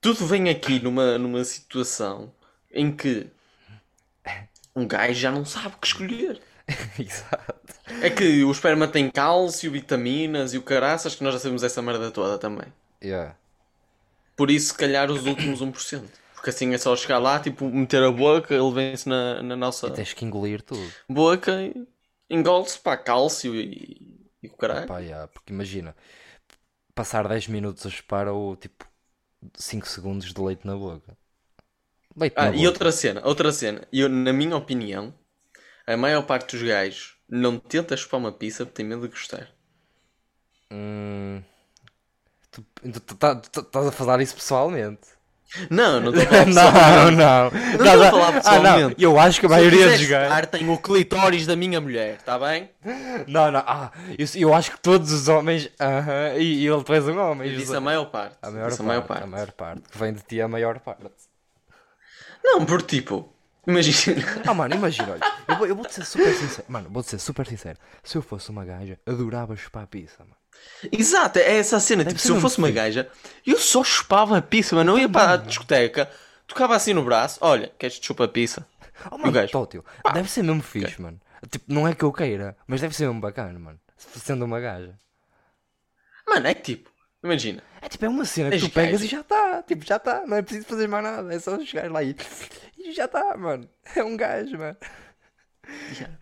[0.00, 2.32] Tudo vem aqui numa, numa situação
[2.70, 3.26] em que
[4.76, 6.40] um gajo já não sabe o que escolher.
[6.98, 7.74] Exato.
[8.00, 11.80] É que o esperma tem cálcio, vitaminas e o caraças, que nós já sabemos essa
[11.82, 12.66] merda toda também.
[13.02, 13.32] Yeah.
[14.36, 16.18] Por isso, se calhar, os últimos 1%.
[16.34, 19.88] Porque assim é só chegar lá, tipo, meter a boca, ele vence na, na nossa
[19.92, 20.94] Tens que engolir tudo.
[21.08, 21.86] boca e
[22.30, 24.86] engole-se para cálcio e, e o caralho.
[24.86, 25.94] Pá, yeah, porque imagina,
[26.94, 28.86] passar 10 minutos a chupar ou tipo
[29.56, 31.16] 5 segundos de leite na boca.
[32.16, 32.60] Leite na Ah, boca.
[32.60, 33.86] e outra cena, outra cena.
[33.92, 35.14] Eu, na minha opinião,
[35.86, 39.48] a maior parte dos gajos não tenta chupar uma pizza porque tem medo de gostar.
[40.72, 41.42] Hum,
[42.50, 42.64] tu,
[43.16, 45.00] tá- estás a falar isso pessoalmente.
[45.68, 47.16] Não, não estou a falar pessoalmente.
[47.16, 47.50] não, não.
[47.50, 49.02] Não Estás estou a falar Ah, pessoalmente.
[49.02, 50.46] Eu acho que a maioria dos gajos.
[50.48, 52.70] tenho o clitóris da minha mulher, está bem?
[53.26, 53.60] Não, não.
[53.66, 55.68] Ah, eu, eu acho que todos os homens.
[55.80, 57.50] Aham, e, e ele és um homem.
[57.50, 58.36] Eu disse a maior parte.
[58.40, 59.22] a maior, parte, a maior parte.
[59.24, 59.82] A maior parte.
[59.90, 61.02] Que vem de ti a maior parte.
[62.44, 63.32] Não, porque tipo,
[63.70, 64.22] imagina.
[64.46, 65.20] Ah, mano, imagina, olha.
[65.48, 66.64] Eu, vou- eu vou-te ser super sincero.
[66.68, 67.78] Mano, vou-te ser super sincero.
[68.02, 70.36] Se eu fosse uma gaja, adorava chupar pizza, mano.
[70.92, 72.04] Exato, é essa a cena.
[72.04, 73.08] Deve Tipo, se eu fosse uma gaja,
[73.46, 76.10] eu só chupava a pizza, mas não ia para a discoteca,
[76.46, 78.66] tocava assim no braço, olha, queres te chupar pizza?
[79.10, 79.52] Oh, E o mano, gajo?
[79.52, 79.84] tótil.
[80.12, 81.18] Deve ser mesmo fixe, mano.
[81.50, 83.80] Tipo, não é que eu queira, mas deve ser mesmo bacana, mano.
[83.96, 84.94] Sendo uma gaja.
[86.28, 86.90] Mano, é que tipo,
[87.24, 87.62] imagina.
[87.90, 89.64] É tipo, é uma cena que tu pegas e já está.
[89.64, 90.24] Tipo, já está.
[90.24, 91.34] Não é preciso fazer mais nada.
[91.34, 92.14] É só chegar lá e.
[92.78, 93.68] E já está, mano.
[93.96, 94.76] É um gajo, mano.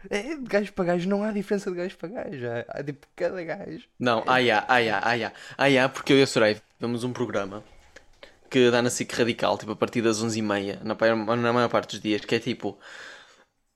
[0.09, 2.47] É, de gajo para gajo não há diferença de gajo para gajo.
[2.47, 3.85] Há, há tipo cada gajo.
[3.99, 5.37] Não, ah, yeah, ah, yeah, ah, yeah.
[5.59, 7.63] Ah, yeah, porque eu e a Soraya vemos um programa
[8.51, 12.01] que dá na SIC Radical, tipo, a partir das 11h30, na, na maior parte dos
[12.01, 12.79] dias, que é tipo...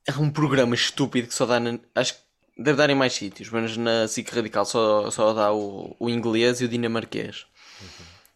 [0.07, 1.79] É um programa estúpido que só dá na...
[1.93, 2.19] Acho que
[2.57, 6.59] deve dar em mais sítios, mas na SIC Radical só, só dá o, o inglês
[6.59, 7.45] e o dinamarquês.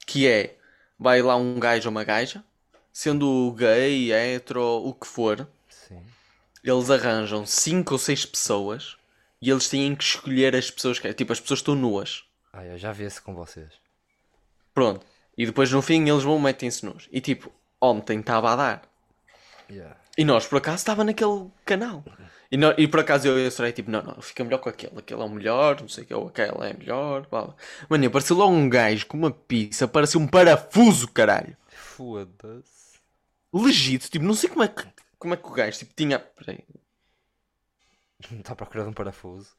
[0.08, 0.58] Que é...
[0.98, 2.44] Vai lá um gajo ou uma gaja,
[2.92, 5.48] sendo gay, hetero, o que for...
[5.70, 6.02] Sim.
[6.64, 8.98] Eles arranjam 5 ou 6 pessoas
[9.40, 12.24] e eles têm que escolher as pessoas que Tipo, as pessoas estão nuas.
[12.52, 13.70] Ah, eu já vi esse com vocês.
[14.74, 15.06] Pronto.
[15.38, 17.08] E depois no fim eles vão metem-se nus.
[17.12, 18.82] E tipo, ontem estava a dar.
[19.70, 19.96] Yeah.
[20.18, 22.04] E nós por acaso estava naquele canal.
[22.52, 24.98] E, nó- e por acaso eu e Soraya tipo, não, não, fica melhor com aquele.
[24.98, 27.28] Aquele é o melhor, não sei o que, ou aquela é melhor.
[27.28, 27.56] Blá, blá.
[27.90, 31.56] Mano, apareceu logo um gajo com uma pizza, parecia um parafuso, caralho.
[31.70, 33.00] Foda-se.
[33.54, 34.86] Legito, tipo, não sei como é que,
[35.20, 36.20] como é que o gajo tipo, tinha.
[36.20, 36.64] Peraí.
[38.32, 39.56] Está à procura de um parafuso.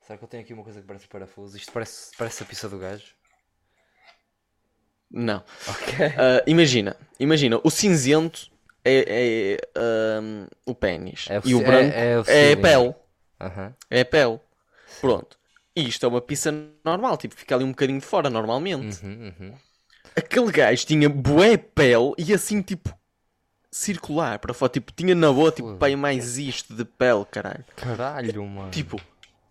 [0.00, 1.56] Será que eu tenho aqui uma coisa que parece parafuso?
[1.56, 3.14] Isto parece, parece a pizza do gajo.
[5.10, 5.42] Não.
[5.66, 5.94] Ok.
[6.18, 8.50] Ah, imagina, imagina, o cinzento
[8.88, 9.04] é,
[9.54, 12.94] é, ahm, o pênis É e o ci- branco é- é é, pele.
[13.40, 13.74] Aham.
[13.90, 14.40] É a pele.
[15.00, 15.36] Pronto.
[15.76, 16.52] E isto é uma pizza
[16.84, 19.04] normal, tipo, fica ali um bocadinho de fora normalmente.
[19.04, 19.54] Uhum, uhum.
[20.16, 22.92] Aquele gajo tinha bué pele e assim, tipo,
[23.70, 24.72] circular para fora.
[24.72, 27.64] Tipo, tinha na boa, tipo, pai mais isto de pele, caralho.
[27.76, 28.70] Caralho, mano.
[28.70, 29.00] Tipo,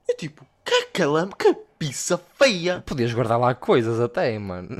[0.09, 2.81] é tipo, que aquela, que pizza feia.
[2.85, 4.79] Podias guardar lá coisas até, mano.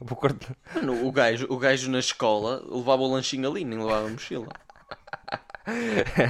[0.00, 0.54] Vou cortar.
[0.74, 4.48] Mano, o gajo, o gajo na escola levava o lanchinho ali, nem levava a mochila.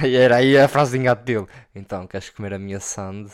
[0.03, 1.45] E era aí a frase de engate dele.
[1.75, 3.27] Então, queres comer a minha sand?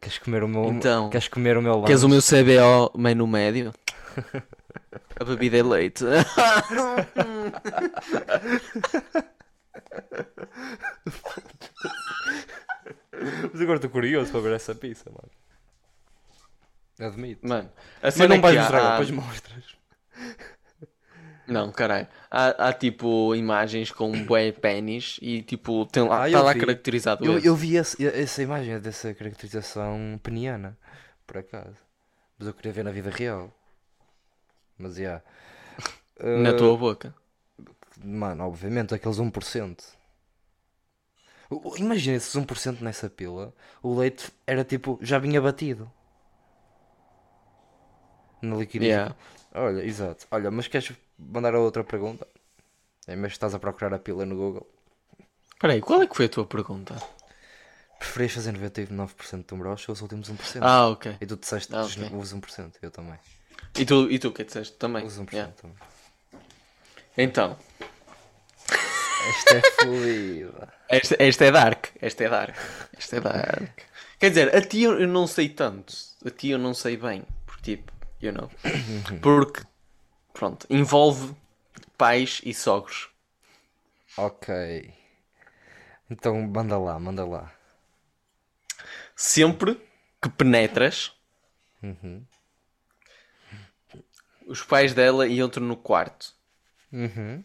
[0.00, 0.64] Queres comer o meu.
[0.64, 2.42] Então, queres comer o meu Queres o lanche?
[2.44, 3.70] meu CBO meio no médio?
[5.20, 6.04] A bebida é leite.
[13.52, 15.30] Mas agora estou curioso para ver essa pizza, mano.
[17.00, 17.46] Admito.
[17.46, 17.70] Mano,
[18.02, 19.64] a Mas cena não é vais há- mostrar, há- depois mostras.
[21.46, 22.06] Não, caralho.
[22.30, 26.60] Há, há, tipo imagens com bué pênis e tipo, tem lá, Ah, está lá vi.
[26.60, 30.76] caracterizado Eu, eu vi esse- essa imagem dessa caracterização peniana,
[31.26, 31.76] por acaso.
[32.38, 33.50] Mas eu queria ver na vida real.
[34.76, 35.22] Mas já.
[36.20, 37.14] Na Uh, tua boca.
[38.04, 39.84] Mano, obviamente, aqueles 1%.
[41.48, 43.54] O- o- Imagina esses 1% nessa pila.
[43.82, 45.90] O leite era tipo, já vinha batido.
[48.42, 48.88] Na liquidez.
[48.90, 49.14] Yeah.
[49.54, 50.26] Olha, exato.
[50.30, 52.26] Olha, mas queres mandar a outra pergunta?
[53.06, 54.70] É que estás a procurar a pila no Google.
[55.54, 56.94] Espera aí, qual é que foi a tua pergunta?
[57.98, 60.58] Preferias fazer 99% de um broche ou os últimos 1%?
[60.60, 61.16] Ah, ok.
[61.20, 62.10] E tu disseste Ah, os- ok.
[62.16, 63.18] os 1%, eu também.
[63.76, 64.76] E tu, e tu o que disseste?
[64.76, 65.04] Também.
[65.04, 65.52] Os 1% Yeah.
[65.60, 65.76] também.
[67.16, 67.58] Então,
[69.28, 70.72] Esta é fluida.
[70.88, 71.86] esta, esta é dark.
[72.00, 72.56] Esta é dark.
[72.96, 73.78] Esta é dark.
[74.18, 75.92] Quer dizer, a ti eu eu não sei tanto.
[76.24, 77.24] A ti eu não sei bem.
[77.46, 78.50] Porque tipo, you know.
[79.22, 79.62] Porque,
[80.32, 81.34] pronto, envolve
[81.96, 83.08] pais e sogros.
[84.16, 84.92] ok.
[86.10, 87.52] Então manda lá, manda lá.
[89.14, 89.78] Sempre
[90.22, 91.12] que penetras,
[91.82, 92.24] Uhum.
[94.46, 96.32] os pais dela entram no quarto.
[96.92, 97.44] Uhum.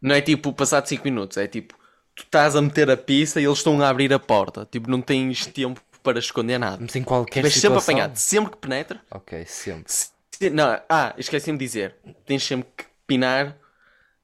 [0.00, 1.78] Não é tipo passado 5 minutos, é tipo
[2.14, 4.66] tu estás a meter a pista e eles estão a abrir a porta.
[4.70, 6.78] Tipo, não tens tempo para esconder nada.
[6.80, 7.94] Mas em qualquer Mas sempre situação.
[7.94, 9.00] apanhado, sempre que penetra.
[9.10, 9.92] Ok, sempre.
[9.92, 11.96] se- Não, ah, esqueci-me de dizer.
[12.24, 13.56] Tens sempre que pinar.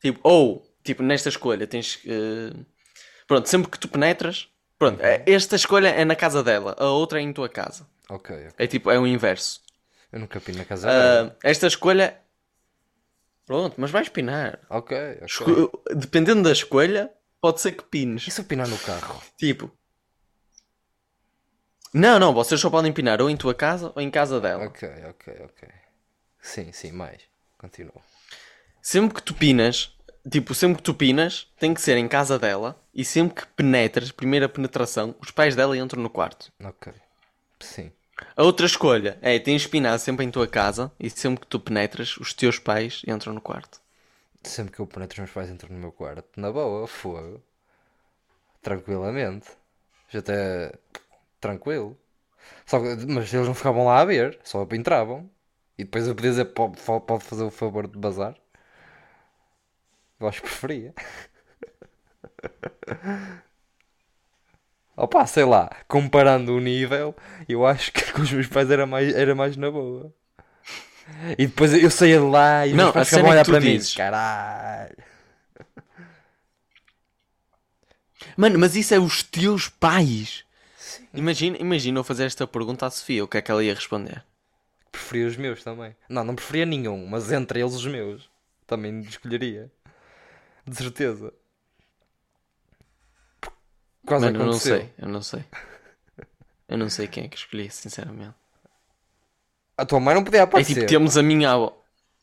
[0.00, 2.52] Tipo, ou, tipo, nesta escolha tens eh,
[3.26, 4.48] Pronto, sempre que tu penetras.
[4.78, 7.86] Pronto, é- esta escolha é na casa dela, a outra é em tua casa.
[8.08, 8.52] Ok, ok.
[8.58, 9.60] É tipo, é o inverso.
[10.12, 11.36] Eu nunca pino na casa dela.
[11.42, 12.18] Ah, esta escolha.
[13.46, 14.58] Pronto, mas vais pinar.
[14.70, 15.24] Ok, ok.
[15.26, 17.10] Esco- Dependendo da escolha,
[17.40, 18.26] pode ser que pines.
[18.26, 19.20] E se eu pinar no carro?
[19.36, 19.70] Tipo.
[21.92, 24.64] Não, não, vocês só podem pinar ou em tua casa ou em casa dela.
[24.64, 25.68] Ok, ok, ok.
[26.40, 27.20] Sim, sim, mais.
[27.58, 28.00] Continua.
[28.80, 29.94] Sempre que tu pinas,
[30.28, 34.10] tipo, sempre que tu pinas, tem que ser em casa dela e sempre que penetras,
[34.10, 36.50] primeira penetração, os pais dela entram no quarto.
[36.64, 36.92] Ok.
[37.60, 37.92] Sim.
[38.36, 41.60] A outra escolha é tens de pinar sempre em tua casa e sempre que tu
[41.60, 43.80] penetras, os teus pais entram no quarto.
[44.42, 46.28] Sempre que eu penetro os meus pais entram no meu quarto.
[46.36, 47.42] Na boa, fogo.
[48.60, 49.48] Tranquilamente.
[50.08, 50.72] Já até.
[51.42, 51.98] Tranquilo.
[52.64, 55.28] Só que, mas eles não ficavam lá a ver, só entravam.
[55.76, 58.36] E depois eu podia dizer: pode, pode fazer o favor de bazar.
[60.20, 60.94] Eu acho que preferia.
[64.96, 67.14] Opa, sei lá, comparando o nível,
[67.48, 70.14] eu acho que com os meus pais era mais, era mais na boa.
[71.36, 73.60] E depois eu saía de lá e Não, meus pais ficavam a é olhar para
[73.60, 73.76] mim.
[73.78, 73.94] dizes.
[73.94, 74.96] Caralho.
[78.36, 80.44] Mano, mas isso é os teus pais.
[81.14, 84.24] Imagina, imagina eu fazer esta pergunta à Sofia, o que é que ela ia responder?
[84.90, 85.94] Preferia os meus também.
[86.08, 88.30] Não, não preferia nenhum, mas entre eles os meus.
[88.66, 89.70] Também escolheria.
[90.66, 91.32] De certeza.
[94.06, 94.76] Quase Mano, eu não aconteceu.
[94.76, 95.44] sei, eu não sei.
[96.68, 98.34] Eu não sei quem é que escolhi, sinceramente.
[99.76, 100.74] A tua mãe não podia É aparecer.
[100.74, 101.78] tipo, temos a minha avó.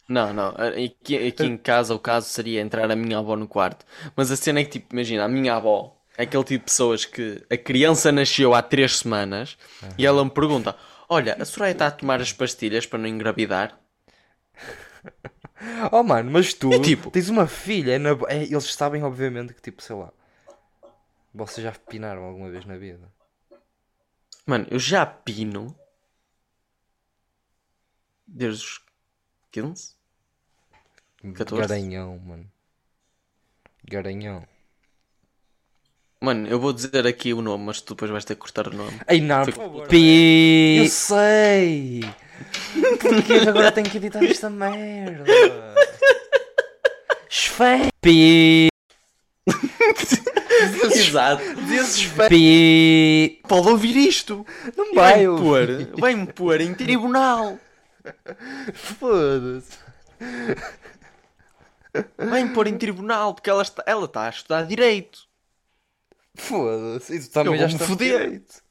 [0.07, 3.85] Não, não, aqui, aqui em casa o caso seria entrar a minha avó no quarto.
[4.15, 7.05] Mas a cena é que, tipo, imagina, a minha avó é aquele tipo de pessoas
[7.05, 9.57] que a criança nasceu há três semanas
[9.97, 10.75] e ela me pergunta:
[11.07, 13.79] Olha, a Soraya está a tomar as pastilhas para não engravidar?
[15.91, 17.91] Oh mano, mas tu É tipo- tens uma filha.
[17.95, 20.09] é na- é- eles sabem, obviamente, que tipo, sei lá.
[21.33, 23.11] Vocês já pinaram alguma vez na vida?
[24.45, 25.77] Mano, eu já pino
[28.25, 28.81] desde os
[29.51, 29.95] 15?
[31.35, 31.67] 14?
[31.67, 32.49] Garanhão, mano.
[33.83, 34.47] Garanhão.
[36.21, 38.75] Mano, eu vou dizer aqui o nome, mas tu depois vais ter que cortar o
[38.75, 38.91] nome.
[39.07, 39.87] Ei, não, Foi- por favor.
[39.87, 40.77] Pi!
[40.79, 42.01] Eu sei!
[42.99, 45.23] Porquê que agora tenho que editar esta merda?
[47.29, 47.87] Esfé!
[48.01, 48.67] Pi!
[50.91, 51.41] Exato.
[52.27, 53.41] Pi!
[53.47, 54.45] Pode ouvir isto!
[54.75, 55.67] Não vai, pôr,
[55.97, 57.57] vai-me pôr em tribunal!
[58.73, 59.77] Foda-se.
[62.17, 65.28] Vai-me pôr em tribunal porque ela está, ela está a estudar direito.
[66.39, 67.15] Foda-se.
[67.15, 68.63] E tu também Eu já estás direito.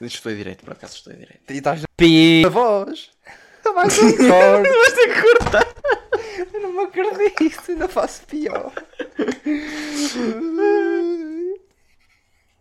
[0.00, 1.50] Estudei direito, por acaso estudei direito.
[1.52, 2.42] E estás Pi!
[2.42, 3.10] na voz.
[3.74, 4.68] Vai ser um corte.
[4.68, 5.66] Vais ter que cortar!
[6.52, 7.70] Eu não me acredito.
[7.70, 8.72] Ainda faço pior.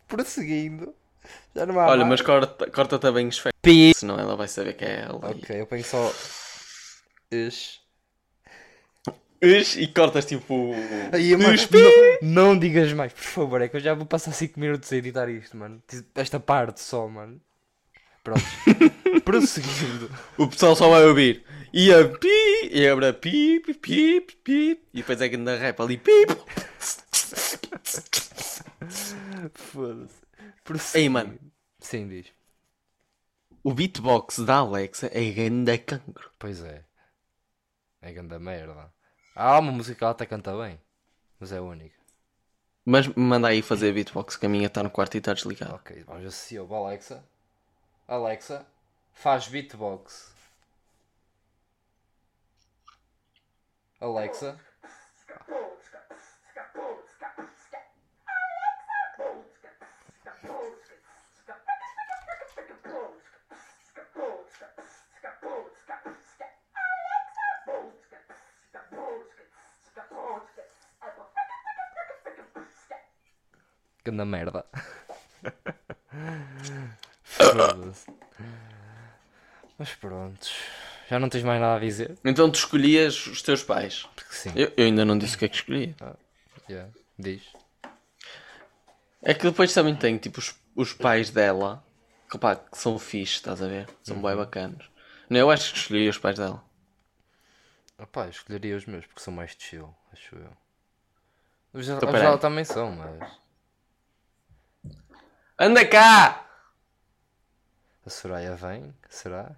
[0.08, 0.94] Prosseguindo.
[1.56, 2.10] Já não há Olha, mais.
[2.10, 3.98] mas corta, corta também os feitos.
[3.98, 5.16] Senão ela vai saber que é ela.
[5.30, 6.14] Ok, eu ponho só.
[7.32, 7.81] Ish.
[9.42, 10.72] E cortas tipo.
[11.12, 11.58] Aí, mano,
[12.22, 14.98] não, não digas mais, por favor, é que eu já vou passar 5 minutos a
[14.98, 15.82] editar isto, mano.
[16.14, 17.42] Esta parte só, mano.
[18.24, 18.44] Pronto.
[19.26, 20.12] Prosseguindo.
[20.38, 21.44] O pessoal só vai ouvir.
[21.74, 25.58] E a pi, e abre a pi, pi, pi, pi, e depois é que anda
[25.58, 26.12] rap ali, pi.
[29.56, 30.98] Foda-se.
[30.98, 31.40] Ei, mano.
[31.80, 32.28] Sim, diz.
[33.64, 36.30] O beatbox da Alexa é ganda cancro.
[36.38, 36.84] Pois é.
[38.02, 38.92] É grande merda.
[39.36, 40.80] Há uma música que ela até canta bem.
[41.40, 41.96] Mas é a única.
[42.86, 45.76] Mas manda aí fazer beatbox, que a minha está no quarto e está desligada.
[45.76, 47.24] Ok, vamos assistir ao Alexa.
[48.08, 48.66] Alexa,
[49.14, 50.34] faz beatbox.
[54.00, 54.60] Alexa.
[74.04, 74.66] Ganda merda.
[77.24, 78.08] Foda-se.
[79.78, 80.48] Mas pronto.
[81.10, 82.18] Já não tens mais nada a dizer?
[82.24, 84.08] Então tu escolhias os teus pais.
[84.16, 84.52] Porque sim.
[84.56, 85.96] Eu, eu ainda não disse o que é que escolhi.
[86.70, 86.92] Yeah.
[87.18, 87.44] Diz.
[89.22, 91.84] É que depois também tem tipo os, os pais dela
[92.30, 93.90] que, pá, que são fixe, estás a ver?
[94.04, 94.86] São bem bacanas.
[95.30, 96.64] Não, eu acho que escolhi os pais dela.
[98.00, 100.52] Opá, eu escolheria os meus porque são mais chill, acho eu.
[101.74, 103.41] Os, Então, os dela também são, mas.
[105.62, 106.44] Anda cá!
[108.04, 108.92] A Soraya vem?
[109.08, 109.52] Será?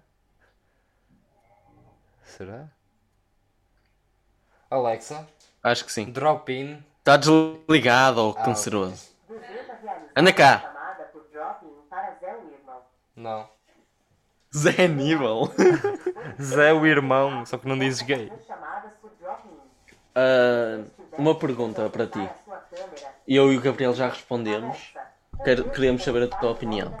[2.22, 2.68] Será?
[4.70, 5.26] Alexa,
[5.62, 6.12] Acho que sim.
[6.12, 6.84] drop in.
[6.98, 9.14] Está desligado, ó Ah, canceroso.
[10.14, 10.70] Anda cá!
[13.16, 13.48] Não.
[14.54, 15.50] Zé Nível.
[16.38, 18.30] Zé o irmão, só que não dizes gay.
[20.14, 20.84] Ah,
[21.16, 22.28] uma pergunta para ti.
[23.26, 24.92] Eu e o Gabriel já respondemos.
[25.42, 26.94] Queremos saber a tua opinião.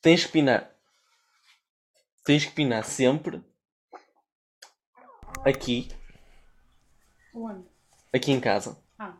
[0.00, 0.70] Tens que pinar.
[2.24, 3.42] Tens que pinar sempre.
[5.44, 5.88] Aqui.
[7.34, 7.64] Onde?
[8.12, 8.76] Aqui em casa.
[8.98, 9.14] Ah,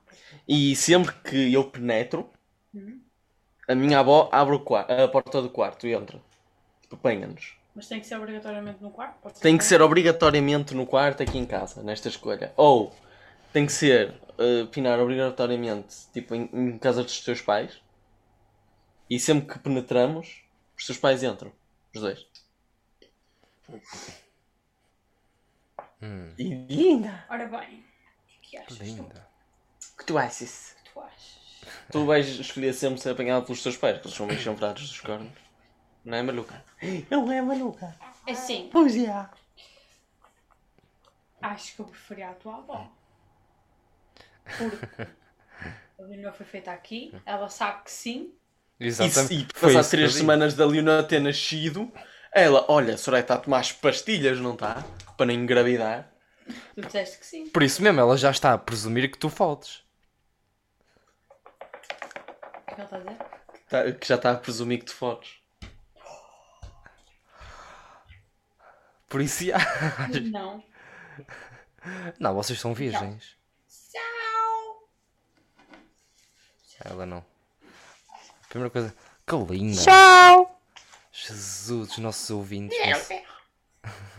[0.49, 2.31] E sempre que eu penetro,
[3.69, 6.21] a minha avó abre o a porta do quarto e entra.
[6.83, 7.57] Tipo, apanha-nos.
[7.75, 9.41] mas tem que ser obrigatoriamente no quarto?
[9.41, 12.53] Tem que ser obrigatoriamente no quarto aqui em casa, nesta escolha.
[12.57, 12.93] Ou
[13.53, 17.81] tem que ser uh, pinar obrigatoriamente tipo em, em casa dos teus pais.
[19.09, 20.43] E sempre que penetramos,
[20.77, 21.53] os teus pais entram.
[21.95, 22.27] Os dois.
[26.39, 27.27] E linda!
[27.29, 27.85] Ora bem,
[28.39, 28.79] o que achas?
[28.79, 29.29] Linda.
[29.93, 30.77] O que tu achas?
[30.85, 31.41] Tu, tu achas?
[31.93, 35.01] Tu vais escolher sempre ser apanhado pelos teus pais, que eles são meio champrados dos
[35.01, 35.33] cornos.
[36.05, 36.65] Não é maluca?
[37.11, 37.95] Não é maluca.
[38.27, 39.29] É sim, Pois é.
[41.43, 42.91] acho que eu preferia a tua avó.
[44.59, 45.03] Porque
[45.99, 48.33] A Leonor foi feita aqui, ela sabe que sim.
[48.79, 49.35] E, Exatamente.
[49.35, 51.93] e Foi passar três semanas da Leonor ter nascido,
[52.33, 54.83] ela, olha, a Soraya está a tomar as pastilhas, não está?
[55.17, 56.11] Para não engravidar.
[56.75, 57.49] Tu disseste que sim.
[57.51, 59.85] Por isso mesmo, ela já está a presumir que tu faltes.
[61.51, 63.19] O que é que ela está a dizer?
[63.69, 65.39] Tá- que já está a presumir que tu fodes.
[69.09, 69.59] Por isso, já.
[70.31, 70.65] Não.
[72.19, 73.37] Não, vocês são virgens.
[73.69, 74.89] Tchau!
[76.85, 77.25] Ela não.
[78.49, 78.95] Primeira coisa.
[79.27, 79.83] Que linda.
[79.83, 80.61] Tchau!
[81.13, 83.23] Jesus, os nossos ouvintes vão se,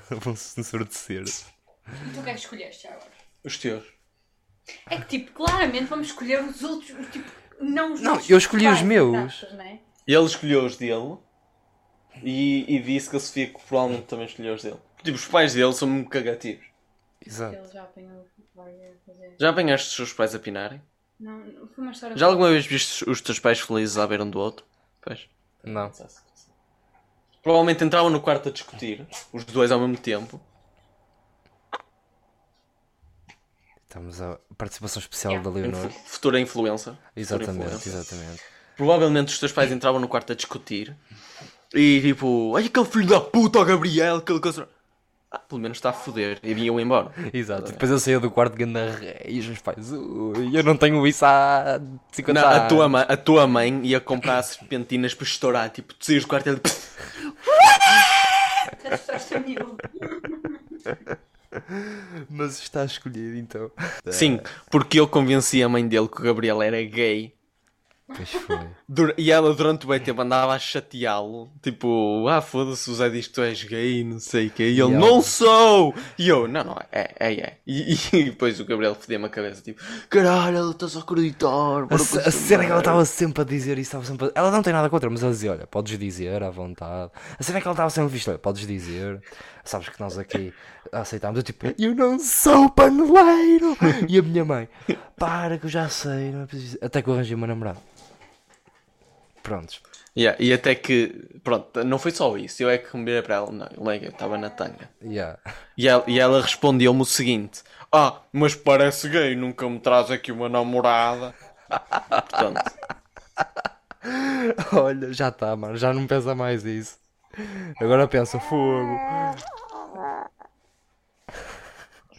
[0.10, 1.24] vão se ensurdecer.
[1.24, 3.12] E tu o que é que escolheste já agora?
[3.44, 3.86] Os teus.
[4.90, 8.68] É que, tipo, claramente vamos escolher os outros, os, tipo, não os Não, eu escolhi
[8.68, 9.12] os pais, meus.
[9.12, 9.80] graças, não é?
[10.08, 11.18] Ele escolheu os dele
[12.24, 14.80] e, e disse que a Sofia que provavelmente também escolheu os dele.
[15.04, 16.66] Tipo, os pais dele são muito cagativos.
[17.26, 17.56] Exato.
[17.56, 18.28] Ele já apanhou.
[19.40, 20.82] Já apanhaste os seus pais a pinarem?
[21.22, 21.44] Não,
[21.76, 22.18] foi uma história.
[22.18, 24.66] Já alguma vez viste os teus pais felizes à beira um do outro?
[25.02, 25.30] Pois.
[25.64, 25.92] Não.
[27.44, 30.42] Provavelmente entravam no quarto a discutir, os dois ao mesmo tempo.
[33.84, 35.50] Estamos a participação especial Yeah.
[35.50, 35.90] da Leonor.
[36.06, 36.94] Futura influencer.
[36.94, 37.94] Futura Exatamente, influencer.
[37.94, 38.42] exatamente.
[38.78, 40.96] Provavelmente os teus pais entravam no quarto a discutir
[41.74, 44.68] e tipo, ai aquele filho da puta, o Gabriel, aquele coisa.
[45.34, 46.40] Ah, pelo menos está a foder.
[46.44, 47.10] E vinham embora.
[47.34, 47.72] Exato.
[47.72, 50.76] Depois eu saía do quarto de ganda ré e os meus pais, "Ui, eu não
[50.76, 51.80] tenho isso há
[52.12, 52.68] 50 Não, a, anos.
[52.68, 55.70] tua mãe, a tua mãe ia comprar serpentinas para estourar.
[55.70, 56.62] Tipo, tu saías do quarto e ele.
[56.66, 56.72] A.
[62.30, 63.72] Mas está escolhido então.
[64.10, 67.34] Sim, porque eu convenci a mãe dele que o Gabriel era gay.
[68.16, 69.14] Pois foi.
[69.18, 71.50] E ela durante o bem tempo andava a chateá-lo.
[71.62, 74.64] Tipo, ah, foda-se, o Zé diz que tu és gay, não sei o quê.
[74.64, 75.94] E ele, ela- não sou!
[76.18, 77.58] E eu, não, não, é, é, é.
[77.66, 81.48] E, e depois o Gabriel fodia-me a cabeça, tipo, caralho, ela está-se a acreditar.
[81.50, 84.32] A, a cena é que ela estava sempre a dizer isso, estava sempre a...
[84.36, 87.12] Ela não tem nada contra, mas ela dizia, olha, podes dizer à vontade.
[87.40, 89.22] A cena é que ela estava sempre visto, olha, podes dizer.
[89.64, 90.52] Sabes que nós aqui
[90.92, 93.78] aceitámos, eu tipo, eu não sou paneleiro!
[94.10, 94.68] E a minha mãe,
[95.16, 96.86] para que eu já sei, não é preciso dizer.
[96.86, 97.78] Até que eu arranjei uma namorada.
[99.44, 99.82] Prontos.
[100.16, 102.62] Yeah, e até que, pronto, não foi só isso.
[102.62, 104.90] Eu é que me virei para ela, não, eu estava na tanga.
[105.02, 105.40] Yeah.
[105.78, 110.32] E ela, e ela respondeu-me o seguinte: Ah, mas parece gay, nunca me traz aqui
[110.32, 111.34] uma namorada.
[112.10, 112.62] Portanto,
[114.74, 117.00] Olha, já está, mano, já não pensa mais isso.
[117.80, 119.00] Agora pensa, fogo.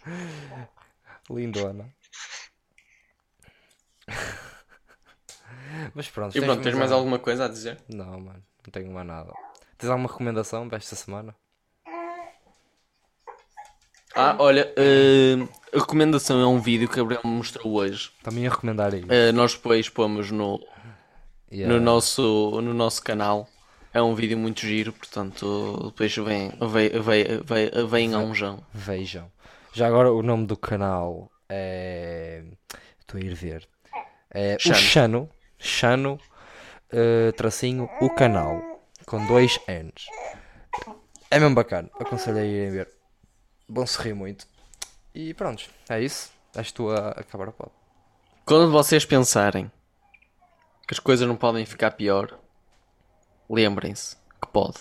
[1.29, 1.93] Lindona.
[5.93, 7.77] Mas pronto, e pronto, tens mais al- alguma coisa a dizer?
[7.89, 9.33] Não, mano, não tenho mais nada.
[9.77, 11.35] Tens alguma recomendação para esta semana?
[14.15, 15.35] Ah, olha, eh,
[15.75, 18.11] a recomendação é um vídeo que o Gabriel me mostrou hoje.
[18.21, 19.03] Também a recomendar aí.
[19.09, 20.59] Eh, nós depois pomos no,
[21.51, 21.73] Yeah.
[21.73, 22.21] no, nosso,
[22.61, 23.47] no nosso canal.
[23.93, 28.63] É um vídeo muito giro, portanto, depois vem, vem, vem, vem, vem a um jão.
[28.73, 29.31] Vejam.
[29.71, 32.43] Já agora o nome do canal é.
[32.99, 33.67] Estou a ir ver.
[34.31, 34.75] É Xano.
[34.75, 35.29] o Xano.
[35.63, 36.19] Xano.
[36.91, 38.61] eh, tracinho o canal.
[39.07, 40.05] Com dois N's.
[41.31, 41.89] É mesmo bacana.
[41.99, 42.89] Aconselho a irem ver.
[43.67, 44.45] Vão se rir muito.
[45.15, 45.67] E pronto.
[45.89, 46.31] É isso.
[46.55, 47.71] És tu a acabar o pod.
[48.45, 49.71] Quando vocês pensarem
[50.87, 52.37] que as coisas não podem ficar pior,
[53.49, 54.77] lembrem-se que pode.